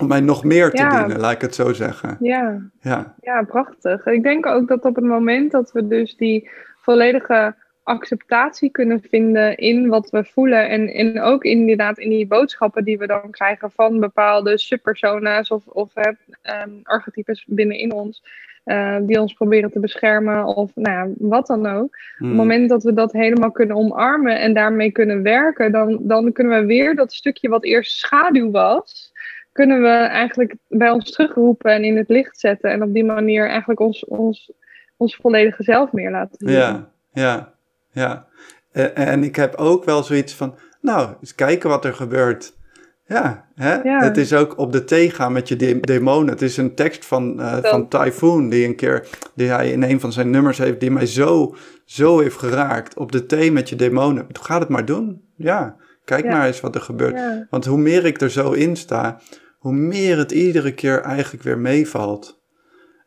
[0.00, 0.98] Om mij nog meer te Ja.
[0.98, 2.16] dienen, laat ik het zo zeggen.
[2.20, 4.06] Ja, Ja, Ja, prachtig.
[4.06, 9.56] Ik denk ook dat op het moment dat we dus die volledige acceptatie kunnen vinden
[9.56, 13.70] in wat we voelen en, en ook inderdaad in die boodschappen die we dan krijgen
[13.70, 18.22] van bepaalde subpersona's of, of ehm, archetypes binnenin ons,
[18.64, 21.96] eh, die ons proberen te beschermen of nou ja, wat dan ook.
[22.18, 26.32] Op het moment dat we dat helemaal kunnen omarmen en daarmee kunnen werken, dan, dan
[26.32, 29.12] kunnen we weer dat stukje wat eerst schaduw was,
[29.52, 32.70] kunnen we eigenlijk bij ons terugroepen en in het licht zetten.
[32.70, 34.52] En op die manier eigenlijk ons, ons,
[34.96, 36.50] ons volledige zelf meer laten zien.
[36.50, 37.54] Ja, ja,
[37.92, 38.26] ja.
[38.72, 42.58] En, en ik heb ook wel zoiets van, nou, eens kijken wat er gebeurt.
[43.06, 43.74] Ja, hè?
[43.74, 44.02] Ja.
[44.02, 46.28] het is ook op de thee gaan met je de- demonen.
[46.28, 50.00] Het is een tekst van, eh, van Typhoon die een keer, die hij in een
[50.00, 52.96] van zijn nummers heeft, die mij zo, zo heeft geraakt.
[52.96, 54.26] Op de thee met je demonen.
[54.32, 55.22] Ga het maar doen.
[55.36, 56.30] Ja, kijk Ja.
[56.30, 57.12] maar eens wat er gebeurt.
[57.14, 57.46] Ja.
[57.50, 59.20] Want hoe meer ik er zo in sta,
[59.58, 62.40] hoe meer het iedere keer eigenlijk weer meevalt.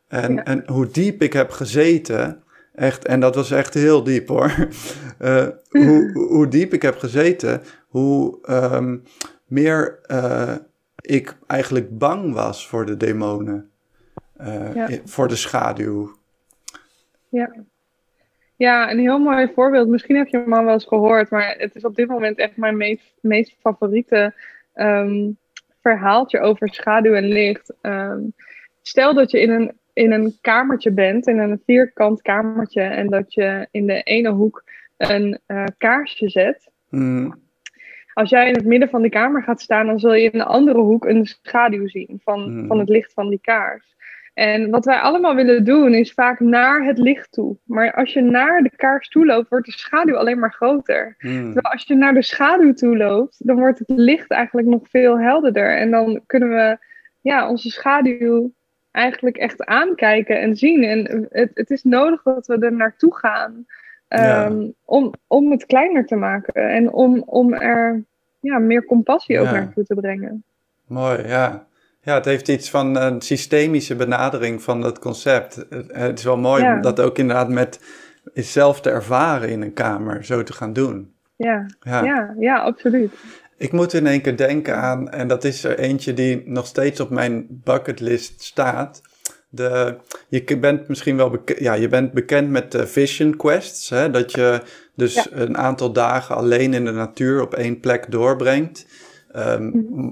[0.08, 0.44] En, Ja.
[0.44, 2.42] en hoe diep ik heb gezeten,
[2.74, 4.54] echt, en dat was echt heel diep hoor.
[5.18, 8.98] Eh, hoe, hoe diep ik heb gezeten, hoe ehm,
[9.46, 10.54] meer eh,
[10.96, 13.70] ik eigenlijk bang was voor de demonen.
[14.36, 16.16] Eh, Voor de schaduw.
[17.28, 17.54] Ja.
[18.56, 19.88] Ja, een heel mooi voorbeeld.
[19.88, 22.56] Misschien heb je hem al wel eens gehoord, maar het is op dit moment echt
[22.56, 24.34] mijn meest, meest favoriete
[24.74, 25.30] ehm,
[25.80, 27.74] verhaaltje over schaduw en licht.
[27.80, 28.20] Ehm,
[28.82, 33.34] stel dat je in een, in een kamertje bent, in een vierkant kamertje, en dat
[33.34, 34.64] je in de ene hoek
[34.96, 36.70] een eh, kaarsje zet.
[36.90, 37.42] Mm,
[38.14, 40.44] Als jij in het midden van die kamer gaat staan, dan zul je in de
[40.44, 42.66] andere hoek een schaduw zien van, Mhm.
[42.66, 43.93] van het licht van die kaars.
[44.34, 47.56] En wat wij allemaal willen doen, is vaak naar het licht toe.
[47.64, 51.16] Maar als je naar de kaars toe loopt, wordt de schaduw alleen maar groter.
[51.18, 54.88] mm, Terwijl als je naar de schaduw toe loopt, dan wordt het licht eigenlijk nog
[54.88, 55.76] veel helderder.
[55.76, 56.78] En dan kunnen we
[57.20, 58.52] ja, onze schaduw
[58.90, 60.82] eigenlijk echt aankijken en zien.
[60.84, 63.66] En het, het is nodig dat we er naartoe gaan
[64.08, 64.44] Ja.
[64.44, 66.68] ehm, om, om het kleiner te maken.
[66.70, 68.02] En om, om er
[68.40, 69.52] ja, meer compassie ook Ja.
[69.52, 70.44] naartoe te brengen.
[70.86, 71.66] Mooi, ja.
[72.04, 75.64] Ja, het heeft iets van een systemische benadering van dat concept.
[75.88, 76.74] Het, is wel mooi Ja.
[76.74, 77.80] om dat ook inderdaad met
[78.34, 81.12] zelf te ervaren in een kamer, zo te gaan doen.
[81.36, 82.04] Ja, Ja.
[82.04, 83.12] ja, ja, absoluut.
[83.58, 87.00] Ik moet in één keer denken aan, en dat is er eentje die nog steeds
[87.00, 89.00] op mijn bucketlist staat.
[89.48, 89.96] De,
[90.28, 93.90] je bent misschien wel beke- ja, je bent bekend met de Vision Quests.
[93.90, 94.10] Hè?
[94.10, 94.60] Dat je
[94.96, 95.24] dus Ja.
[95.30, 98.86] een aantal dagen alleen in de natuur op één plek doorbrengt.
[99.32, 100.10] Ehm, Mhm.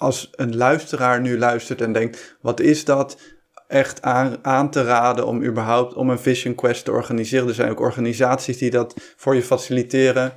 [0.00, 3.18] Als een luisteraar nu luistert en denkt, wat is dat?
[3.66, 7.48] Echt aan, aan te raden om überhaupt om een Vision Quest te organiseren.
[7.48, 10.32] Er zijn ook organisaties die dat voor je faciliteren.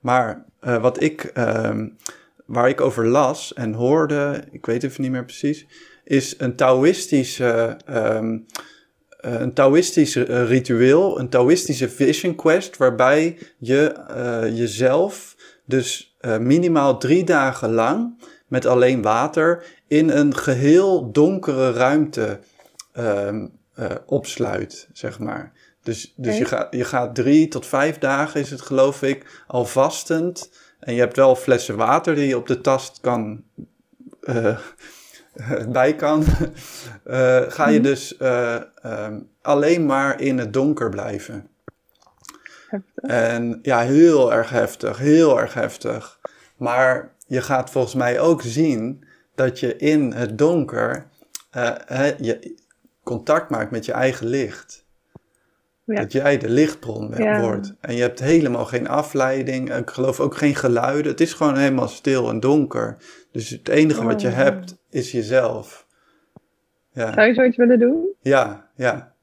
[0.00, 1.88] Maar eh, wat ik, ehm,
[2.46, 5.66] waar ik over las en hoorde, ik weet even niet meer precies,
[6.04, 8.38] is een Taoïstische ehm,
[9.20, 13.94] eh, een Taoïstisch eh, ritueel, een Taoïstische vision quest, waarbij je
[14.54, 18.14] jezelf dus minimaal drie dagen lang
[18.46, 22.38] met alleen water in een geheel donkere ruimte
[22.92, 25.52] ehm, eh, opsluit, zeg maar.
[25.82, 29.64] Dus, dus je, gaat, je gaat drie tot vijf dagen, is het geloof ik, al
[29.64, 30.50] vastend.
[30.80, 33.44] En je hebt wel flessen water die je op de tast kan,
[34.20, 34.58] eh,
[35.68, 36.24] bij kan.
[37.04, 37.88] Eh, ga je Mhm.
[37.88, 41.48] dus eh, ehm, alleen maar in het donker blijven.
[42.68, 43.10] Heftig.
[43.10, 46.20] En ja, heel erg heftig, heel erg heftig.
[46.56, 49.04] Maar je gaat volgens mij ook zien
[49.34, 51.06] dat je in het donker
[51.50, 52.54] eh, je
[53.02, 54.84] contact maakt met je eigen licht.
[55.84, 55.94] Ja.
[55.94, 57.40] Dat jij de lichtbron Ja.
[57.40, 57.74] wordt.
[57.80, 59.74] En je hebt helemaal geen afleiding.
[59.74, 61.10] Ik geloof ook geen geluiden.
[61.10, 62.96] Het is gewoon helemaal stil en donker.
[63.32, 64.34] Dus het enige wat je Oh.
[64.34, 65.86] hebt is jezelf.
[66.92, 67.12] Ja.
[67.12, 68.14] Zou je zoiets willen doen?
[68.20, 69.14] Ja, ja.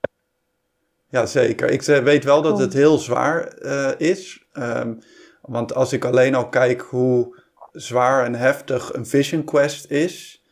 [1.10, 1.70] Ja, zeker.
[1.70, 4.46] Ik eh, weet wel dat het heel zwaar eh, is.
[4.54, 4.94] Ehm,
[5.42, 7.42] want als ik alleen al kijk hoe
[7.74, 10.44] zwaar en heftig een Vision Quest is,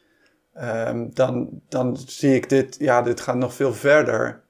[0.54, 4.42] ehm, dan, dan zie ik dit, ja, dit gaat nog veel verder.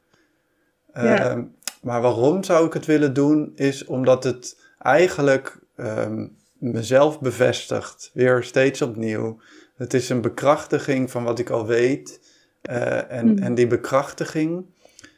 [0.93, 1.29] Ja.
[1.29, 1.43] Ehm,
[1.81, 8.43] Maar waarom zou ik het willen doen, is omdat het eigenlijk ehm, mezelf bevestigt, weer
[8.43, 9.39] steeds opnieuw.
[9.75, 12.19] Het is een bekrachtiging van wat ik al weet.
[12.61, 13.37] Eh, en, Hmm.
[13.37, 14.65] en die bekrachtiging,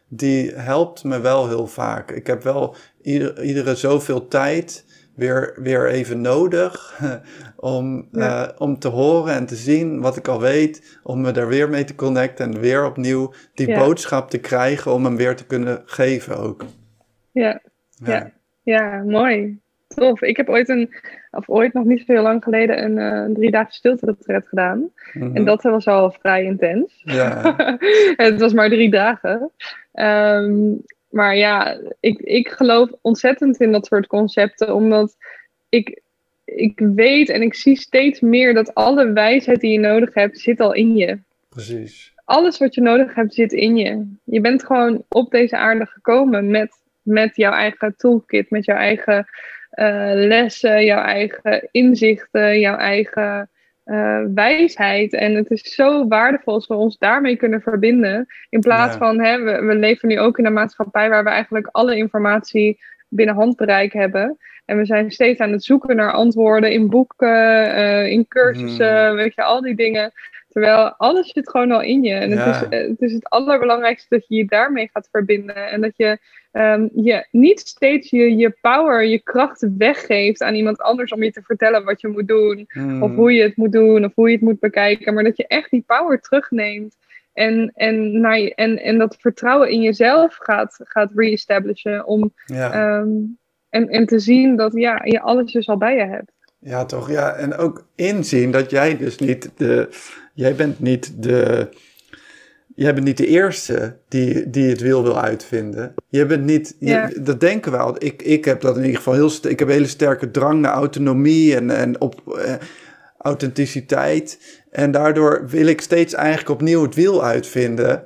[0.07, 2.11] die helpt me wel heel vaak.
[2.11, 4.85] Ik heb wel ieder, iedere zoveel tijd
[5.15, 7.01] weer, weer even nodig
[7.57, 8.47] om, Ja.
[8.47, 10.99] eh, om te horen en te zien wat ik al weet.
[11.03, 13.79] Om me daar weer mee te connecten en weer opnieuw die Ja.
[13.79, 16.65] boodschap te krijgen om hem weer te kunnen geven ook.
[17.31, 17.61] Ja.
[18.05, 18.31] Ja.
[18.63, 19.61] Ja, mooi.
[19.87, 20.21] Tof.
[20.21, 20.93] Ik heb ooit een,
[21.31, 24.89] of ooit nog niet zo heel lang geleden, een eh drie dagen stilte retreat gedaan.
[25.13, 25.35] Mhm.
[25.35, 27.01] En dat was al vrij intens.
[27.03, 27.55] Ja,
[28.15, 29.51] het was maar drie dagen.
[29.91, 30.71] Ehm,
[31.13, 35.15] maar ja, ik, ik geloof ontzettend in dat soort concepten, omdat
[35.69, 36.01] ik,
[36.45, 40.59] ik weet en ik zie steeds meer dat alle wijsheid die je nodig hebt, zit
[40.59, 41.19] al in je.
[41.49, 42.11] precies.
[42.25, 44.05] Alles wat je nodig hebt, zit in je.
[44.23, 49.25] Je bent gewoon op deze aarde gekomen met, met jouw eigen toolkit, met jouw eigen
[49.69, 53.49] eh, lessen, jouw eigen inzichten, jouw eigen
[53.83, 55.13] eh, wijsheid.
[55.13, 58.27] En het is zo waardevol als we ons daarmee kunnen verbinden.
[58.49, 58.97] In plaats Ja.
[58.97, 62.79] van, hè, we, we leven nu ook in een maatschappij waar we eigenlijk alle informatie
[63.07, 64.37] binnen handbereik hebben.
[64.65, 69.35] En we zijn steeds aan het zoeken naar antwoorden in boeken, eh, in cursussen, weet
[69.35, 70.11] je, al die dingen.
[70.53, 72.13] Terwijl alles zit gewoon al in je.
[72.13, 72.35] En Ja.
[72.35, 75.69] het, is, eh, het is het allerbelangrijkste dat je je daarmee gaat verbinden.
[75.69, 76.17] En dat je
[76.51, 81.31] ehm, je niet steeds je, je power, je kracht weggeeft aan iemand anders om je
[81.31, 82.65] te vertellen wat je moet doen.
[82.67, 83.03] Hmm.
[83.03, 85.13] Of hoe je het moet doen, of hoe je het moet bekijken.
[85.13, 86.95] Maar dat je echt die power terugneemt.
[87.33, 92.05] En, en, naar je, en, en dat vertrouwen in jezelf gaat, gaat re-establishen.
[92.05, 92.71] Om, ja.
[92.71, 93.09] ehm,
[93.69, 96.31] en, en te zien dat ja, je alles dus al bij je hebt.
[96.59, 97.11] Ja, toch?
[97.11, 99.89] Ja, en ook inzien dat jij dus niet de.
[100.33, 101.69] Jij bent niet de.
[102.75, 105.93] Jij bent niet de eerste die, die het wiel wil uitvinden.
[106.09, 106.75] Je bent niet.
[106.79, 107.09] je- Ja.
[107.21, 107.95] dat denken we al.
[107.97, 109.31] Ik, ik heb dat in ieder geval heel.
[109.49, 112.53] Ik heb een hele sterke drang naar autonomie en, en op eh,
[113.17, 114.39] authenticiteit.
[114.71, 118.03] En daardoor wil ik steeds eigenlijk opnieuw het wiel uitvinden.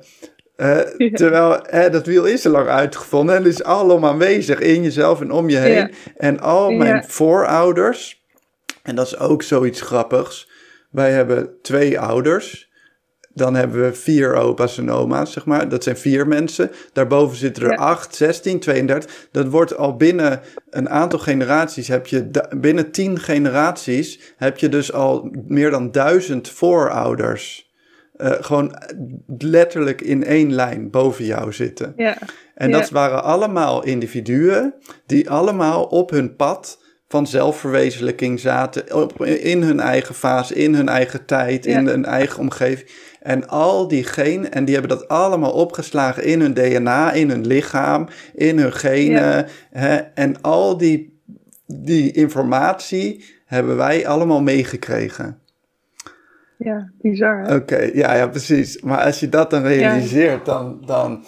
[0.56, 1.10] Eh, Ja.
[1.14, 5.30] Terwijl hè, dat wiel is er lang uitgevonden en is allemaal aanwezig in jezelf en
[5.30, 5.72] om je heen.
[5.74, 5.90] Ja.
[6.16, 8.24] En al mijn voorouders,
[8.82, 10.48] en dat is ook zoiets grappigs.
[10.90, 12.66] Wij hebben twee ouders.
[13.34, 15.68] Dan hebben we vier opa's en oma's, zeg maar.
[15.68, 16.70] Dat zijn vier mensen.
[16.92, 17.76] Daarboven zitten er Ja.
[17.76, 19.28] acht, 16, 32.
[19.32, 24.92] Dat wordt al binnen een aantal generaties, heb je binnen tien generaties, heb je dus
[24.92, 27.66] al meer dan duizend voorouders.
[28.16, 28.74] eh, gewoon
[29.38, 31.92] letterlijk in één lijn boven jou zitten.
[31.96, 32.16] Ja,
[32.54, 32.78] En Ja.
[32.78, 34.74] dat waren allemaal individuen
[35.06, 40.88] die allemaal op hun pad van zelfverwezenlijking zaten, op, in hun eigen fase, in hun
[40.88, 42.90] eigen tijd, in hun eigen omgeving.
[43.20, 47.46] En al die genen, en die hebben dat allemaal opgeslagen in hun DNA, in hun
[47.46, 49.46] lichaam, in hun genen.
[49.70, 51.20] Hè, en al die,
[51.66, 55.38] die informatie hebben wij allemaal meegekregen.
[56.56, 57.54] ja bizar.
[57.54, 58.80] Oké, ja, ja, precies.
[58.80, 61.24] Maar als je dat dan realiseert, dan, dan,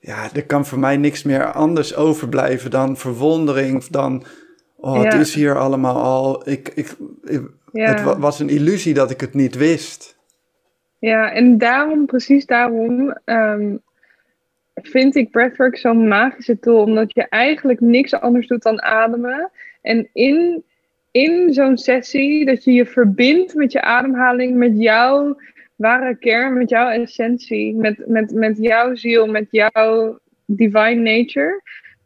[0.00, 4.24] ja, er kan voor mij niks meer anders overblijven dan verwondering, dan,
[4.80, 6.48] oh, het is hier allemaal al.
[6.48, 7.88] Ik, ik, ik- Ja.
[7.90, 10.18] Het wa- was een illusie dat ik het niet wist.
[10.98, 13.76] Ja, en daarom, precies daarom, ehm,
[14.74, 16.82] vind ik breathwork zo'n magische tool.
[16.82, 19.50] Omdat je eigenlijk niks anders doet dan ademen.
[19.82, 20.64] En in,
[21.10, 25.36] in zo'n sessie, dat je je verbindt met je ademhaling, met jouw
[25.76, 31.62] ware kern, met jouw essentie, met, met, met jouw ziel, met jouw divine nature.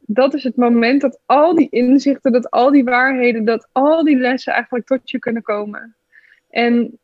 [0.07, 4.17] Dat is het moment dat al die inzichten, dat al die waarheden, dat al die
[4.17, 5.97] lessen eigenlijk tot je kunnen komen.
[6.51, 6.99] En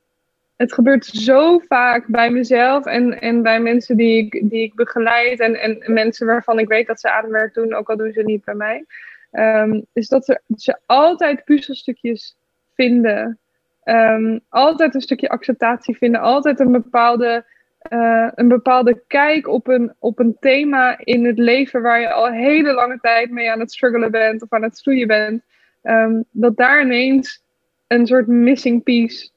[0.56, 5.40] het gebeurt zo vaak bij mezelf en, en bij mensen die ik, die ik begeleid
[5.40, 8.44] en, en mensen waarvan ik weet dat ze ademwerk doen, ook al doen ze niet
[8.44, 8.84] bij mij.
[9.32, 12.36] Um, is dat ze, ze altijd puzzelstukjes
[12.74, 13.38] vinden.
[13.82, 16.20] Ehm, altijd een stukje acceptatie vinden.
[16.20, 17.44] Altijd een bepaalde,
[17.88, 22.30] uh, een bepaalde kijk op een, op een thema in het leven waar je al
[22.30, 25.42] hele lange tijd mee aan het struggelen bent of aan het stoeien bent.
[25.82, 27.42] Um, dat daar ineens
[27.86, 29.30] een soort missing piece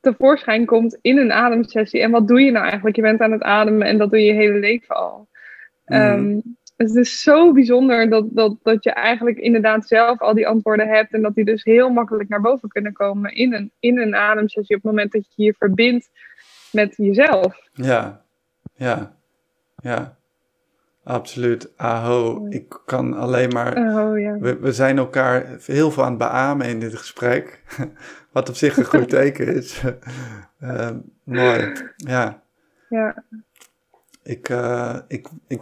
[0.00, 2.00] tevoorschijn komt in een ademsessie.
[2.00, 2.96] En wat doe je nou eigenlijk?
[2.96, 5.28] Je bent aan het ademen en dat doe je je hele leven al.
[5.86, 5.96] Mm.
[5.96, 10.88] Um, het is zo bijzonder dat, dat, dat je eigenlijk inderdaad zelf al die antwoorden
[10.88, 11.12] hebt.
[11.12, 14.76] En dat die dus heel makkelijk naar boven kunnen komen in een, in een ademsessie.
[14.76, 16.10] Op het moment dat je je verbindt
[16.74, 17.68] met jezelf.
[17.72, 18.24] Ja,
[18.74, 19.16] ja,
[19.76, 20.16] ja.
[21.04, 21.72] Absoluut.
[21.76, 22.46] Aho.
[22.48, 23.76] Ik kan alleen maar.
[23.76, 24.38] Aho, ja.
[24.38, 27.62] we, we zijn elkaar heel veel aan het beamen in dit gesprek.
[28.32, 29.82] Wat op zich een goed teken is.
[30.60, 30.90] uh,
[31.24, 31.72] mooi.
[31.96, 32.42] Ja.
[32.88, 33.24] Ja.
[34.22, 35.60] Ik, uh, ik, ik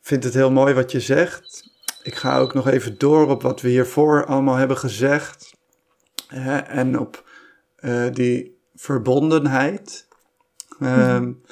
[0.00, 1.70] vind het heel mooi wat je zegt.
[2.02, 5.56] Ik ga ook nog even door op wat we hiervoor allemaal hebben gezegd.
[6.26, 7.28] Hè, en op
[7.80, 8.51] uh, die
[8.82, 10.08] verbondenheid.
[10.80, 11.42] Um,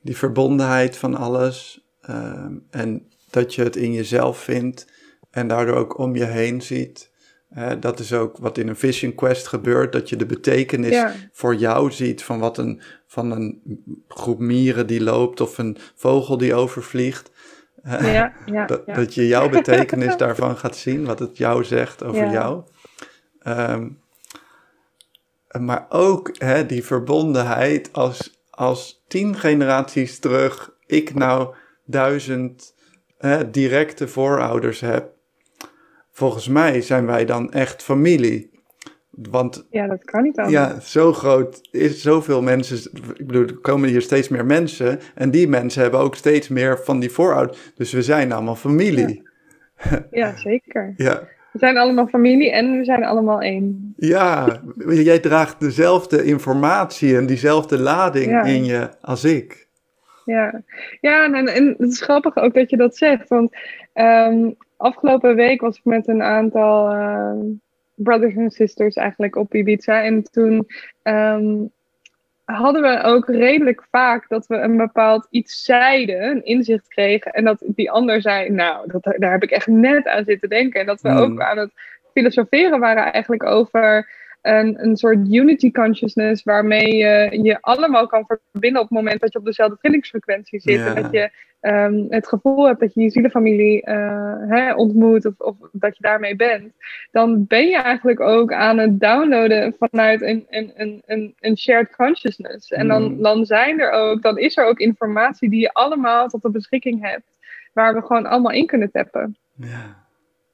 [0.00, 1.86] die verbondenheid van alles.
[2.10, 4.86] Um, en dat je het in jezelf vindt.
[5.30, 7.10] En daardoor ook om je heen ziet.
[7.56, 9.92] Uh, dat is ook wat in een Vision Quest gebeurt.
[9.92, 11.14] Dat je de betekenis Ja.
[11.32, 12.22] voor jou ziet.
[12.22, 13.62] Van wat een, van een
[14.08, 15.40] groep mieren die loopt.
[15.40, 17.30] Of een vogel die overvliegt.
[17.84, 22.62] Ja, ja, dat, je jouw betekenis daarvan gaat zien, wat het jou zegt over jou.
[23.38, 23.88] Ehm,
[25.60, 32.74] maar ook hè, die verbondenheid als, als tien generaties terug ik nou duizend
[33.18, 35.10] hè, directe voorouders heb.
[36.10, 38.50] Volgens mij zijn wij dan echt familie.
[39.10, 40.56] Want ja, dat kan niet anders.
[40.56, 42.90] ja, zo groot is zoveel mensen.
[43.14, 45.00] Ik bedoel, er komen hier steeds meer mensen.
[45.14, 47.72] En die mensen hebben ook steeds meer van die voorouders.
[47.74, 49.30] Dus we zijn allemaal familie.
[50.10, 50.94] Ja, zeker.
[50.96, 53.94] Ja, We zijn allemaal familie en we zijn allemaal één.
[53.96, 54.60] ja.
[54.86, 58.42] jij draagt dezelfde informatie en diezelfde lading Ja.
[58.42, 59.68] in je als ik.
[60.24, 60.62] Ja,
[61.00, 63.28] ja en, en het is grappig ook dat je dat zegt.
[63.28, 63.56] Want
[63.92, 67.38] ehm, afgelopen week was ik met een aantal ehm,
[67.94, 70.02] brothers en sisters eigenlijk op Ibiza.
[70.02, 70.66] En toen
[71.02, 71.54] ehm,
[72.52, 77.32] hadden we ook redelijk vaak dat we een bepaald iets zeiden, een inzicht kregen.
[77.32, 80.80] En dat die ander zei, nou, dat, daar heb ik echt net aan zitten denken.
[80.80, 81.18] En dat we Hmm.
[81.18, 81.72] ook aan het
[82.12, 84.08] filosoferen waren eigenlijk over
[84.42, 89.32] een, een soort unity consciousness waarmee je je allemaal kan verbinden op het moment dat
[89.32, 90.78] je op dezelfde trillingsfrequentie zit.
[90.78, 90.94] Ja.
[90.94, 91.30] En dat je
[91.60, 96.02] ehm, het gevoel hebt dat je je zielenfamilie eh, hè, ontmoet of, of dat je
[96.02, 96.72] daarmee bent.
[97.10, 101.96] Dan ben je eigenlijk ook aan het downloaden vanuit een, een, een, een, een shared
[101.96, 102.70] consciousness.
[102.70, 103.22] En dan, Hmm.
[103.22, 107.00] dan zijn er ook, dan is er ook informatie die je allemaal tot de beschikking
[107.02, 107.38] hebt.
[107.72, 109.36] Waar we gewoon allemaal in kunnen tappen.
[109.54, 110.06] Ja,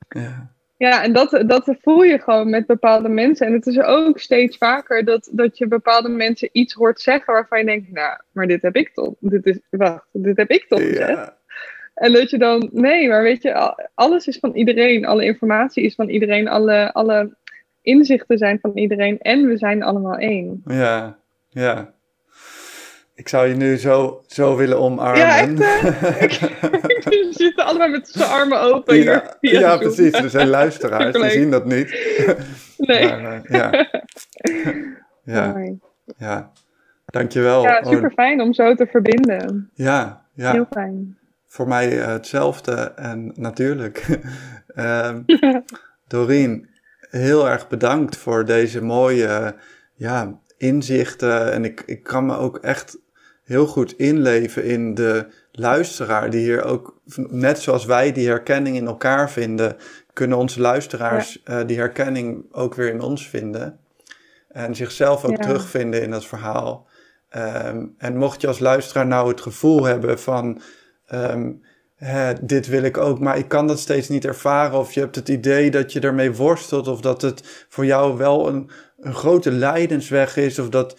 [0.09, 0.57] ja.
[0.79, 3.47] Ja, en dat, dat voel je gewoon met bepaalde mensen.
[3.47, 7.59] En het is ook steeds vaker dat, dat je bepaalde mensen iets hoort zeggen waarvan
[7.59, 10.81] je denkt, nou, maar dit heb ik toch, dit is, wacht, dit heb ik toch
[10.81, 11.09] gezegd.
[11.09, 11.37] ja.
[11.95, 15.85] En dat je dan, nee, maar weet je, al- alles is van iedereen, alle informatie
[15.85, 17.37] is van iedereen, alle, alle
[17.83, 20.63] inzichten zijn van iedereen en we zijn allemaal één.
[20.67, 21.19] ja,
[21.49, 21.93] ja.
[23.19, 25.19] Ik zou je nu zo, zo willen omarmen.
[25.21, 26.41] Ja, echt,
[27.05, 29.37] We zitten allemaal met z'n armen open hier.
[29.41, 30.13] ja, precies.
[30.13, 31.31] Er zijn luisteraars, die Superleuk.
[31.33, 31.89] zien dat niet.
[32.77, 33.09] Nee.
[33.09, 33.87] Maar, eh, ja.
[35.25, 35.79] ja, Mooi.
[36.19, 36.53] ja.
[37.07, 37.63] Dankjewel.
[37.63, 39.71] Ja, super fijn om zo te verbinden.
[39.75, 40.53] ja, ja.
[40.53, 41.19] Heel fijn.
[41.47, 44.07] Voor mij eh, hetzelfde en natuurlijk.
[44.75, 45.23] Ehm,
[46.09, 46.69] Doreen,
[47.01, 49.55] heel erg bedankt voor deze mooie
[49.95, 51.53] ja, inzichten.
[51.53, 52.99] En ik, ik kan me ook echt
[53.49, 58.87] heel goed inleven in de luisteraar, die hier ook, net zoals wij die herkenning in
[58.87, 59.77] elkaar vinden,
[60.13, 63.79] kunnen onze luisteraars eh, die herkenning ook weer in ons vinden.
[64.49, 65.37] En zichzelf ook Ja.
[65.37, 66.87] terugvinden in dat verhaal.
[67.29, 70.61] Ehm, en mocht je als luisteraar nou het gevoel hebben van,
[71.07, 71.53] ehm,
[71.97, 74.79] hè, dit wil ik ook, maar ik kan dat steeds niet ervaren.
[74.79, 78.49] Of je hebt het idee dat je ermee worstelt, of dat het voor jou wel
[78.49, 78.71] een,
[79.01, 80.97] een grote lijdensweg is, of dat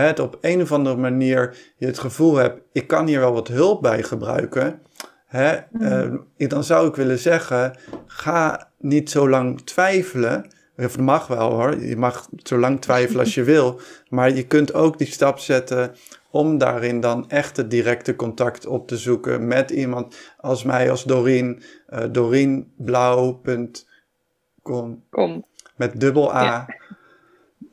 [0.00, 3.48] het op een of andere manier je het gevoel hebt, ik kan hier wel wat
[3.48, 4.80] hulp bij gebruiken.
[5.26, 5.82] Hè, Mm.
[5.82, 6.16] ehm,
[6.48, 10.46] dan zou ik willen zeggen, ga niet zo lang twijfelen.
[10.76, 11.80] Of het mag wel hoor.
[11.80, 13.80] Je mag zo lang twijfelen als je wil.
[14.08, 15.94] Maar je kunt ook die stap zetten
[16.30, 21.04] om daarin dan echt het directe contact op te zoeken met iemand als mij, als
[21.04, 21.62] Doreen.
[21.90, 25.04] Uh, Doreenblauw.com.
[25.10, 25.44] Kom.
[25.76, 26.42] Met dubbel A.
[26.44, 26.66] Ja.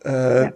[0.01, 0.47] Uh,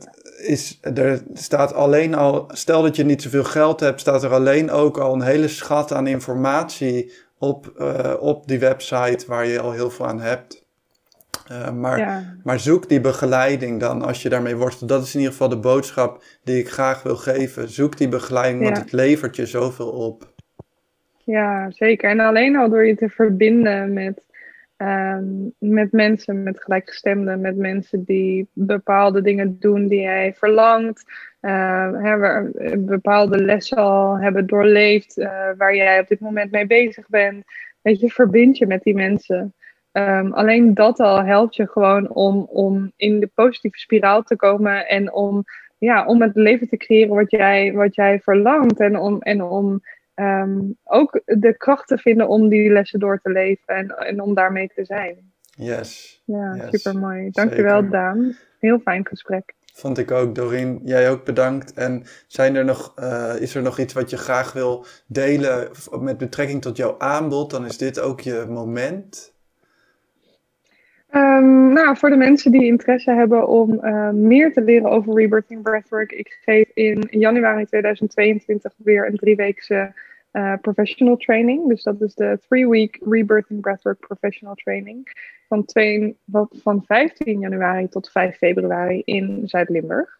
[0.43, 4.71] is, er staat alleen al, stel dat je niet zoveel geld hebt, staat er alleen
[4.71, 9.71] ook al een hele schat aan informatie op, uh, op die website waar je al
[9.71, 10.65] heel veel aan hebt.
[11.51, 12.23] Uh, maar, Ja.
[12.43, 14.89] maar zoek die begeleiding dan als je daarmee worstelt.
[14.89, 17.69] Dat is in ieder geval de boodschap die ik graag wil geven.
[17.69, 20.31] Zoek die begeleiding, want het levert je zoveel op.
[21.17, 22.09] Ja, zeker.
[22.09, 24.25] En alleen al door je te verbinden met,
[24.83, 25.25] ehm,
[25.57, 31.03] met mensen, met gelijkgestemden, met mensen die bepaalde dingen doen die jij verlangt,
[31.39, 37.43] waar- bepaalde lessen al hebben doorleefd, eh, waar jij op dit moment mee bezig bent.
[37.81, 39.53] Weet je, verbind je met die mensen.
[39.91, 44.87] Ehm, alleen dat al helpt je gewoon om, om in de positieve spiraal te komen
[44.87, 45.43] en om,
[45.77, 48.79] ja, om het leven te creëren wat jij, wat jij verlangt.
[48.79, 49.81] En om, en om
[50.13, 54.33] ehm, ook de kracht te vinden om die lessen door te leven en, en om
[54.33, 55.31] daarmee te zijn.
[55.55, 56.21] Yes.
[56.25, 57.29] Ja, Yes, super mooi.
[57.31, 57.91] Dankjewel, zeker.
[57.91, 58.35] Daan.
[58.59, 59.53] Heel fijn gesprek.
[59.73, 60.79] Vond ik ook, Doreen.
[60.83, 61.73] Jij ook bedankt.
[61.73, 66.17] En zijn er nog, eh, is er nog iets wat je graag wil delen met
[66.17, 67.51] betrekking tot jouw aanbod?
[67.51, 69.32] Dan is dit ook je moment.
[71.13, 75.61] Ehm, nou, voor de mensen die interesse hebben om eh, meer te leren over rebirthing
[75.61, 79.93] breathwork, ik geef in januari 2022 weer een drieweekse
[80.31, 81.67] eh professional training.
[81.67, 85.11] Dus dat is de three-week rebirthing breathwork professional training
[85.47, 85.65] van,
[86.61, 90.19] van 15 januari tot 5 februari in Zuid-Limburg.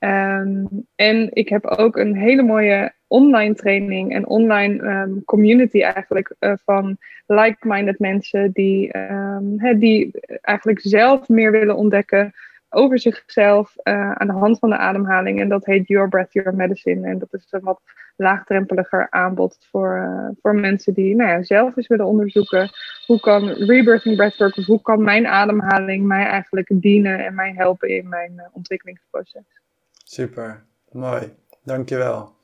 [0.00, 6.34] Ehm, en ik heb ook een hele mooie online training en online ehm, community eigenlijk
[6.38, 6.96] eh, van
[7.26, 12.32] like-minded mensen die, ehm, die eigenlijk zelf meer willen ontdekken
[12.68, 15.40] over zichzelf eh, aan de hand van de ademhaling.
[15.40, 17.08] En dat heet Your Breath, Your Medicine.
[17.08, 17.80] En dat is een wat
[18.16, 22.70] laagdrempeliger aanbod voor, eh, voor mensen die nou ja, zelf eens willen onderzoeken.
[23.06, 27.88] Hoe kan rebirthing breathwork, of hoe kan mijn ademhaling mij eigenlijk dienen en mij helpen
[27.88, 29.59] in mijn ontwikkelingsproces.
[30.10, 31.34] Super, mooi.
[31.62, 32.34] Dankjewel.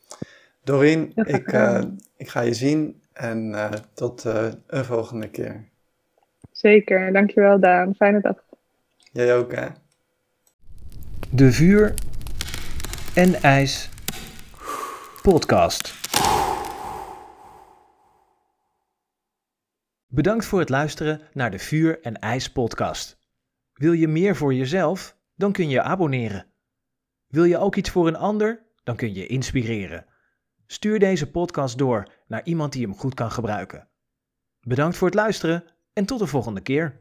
[0.64, 1.98] Doreen, ik, eh, gedaan.
[2.16, 5.68] ik ga je zien en eh, tot eh, een volgende keer.
[6.52, 7.94] Zeker, dankjewel Daan.
[7.94, 8.44] Fijne dag.
[9.12, 9.66] Jij ook, hè?
[11.30, 11.94] De Vuur
[13.14, 13.90] en IJs
[15.22, 15.94] podcast.
[20.06, 23.18] Bedankt voor het luisteren naar de Vuur en IJs podcast.
[23.72, 25.16] Wil je meer voor jezelf?
[25.34, 26.46] Dan kun je abonneren.
[27.36, 28.62] Wil je ook iets voor een ander?
[28.84, 30.06] Dan kun je inspireren.
[30.66, 33.88] Stuur deze podcast door naar iemand die hem goed kan gebruiken.
[34.60, 37.00] Bedankt voor het luisteren en tot de volgende keer.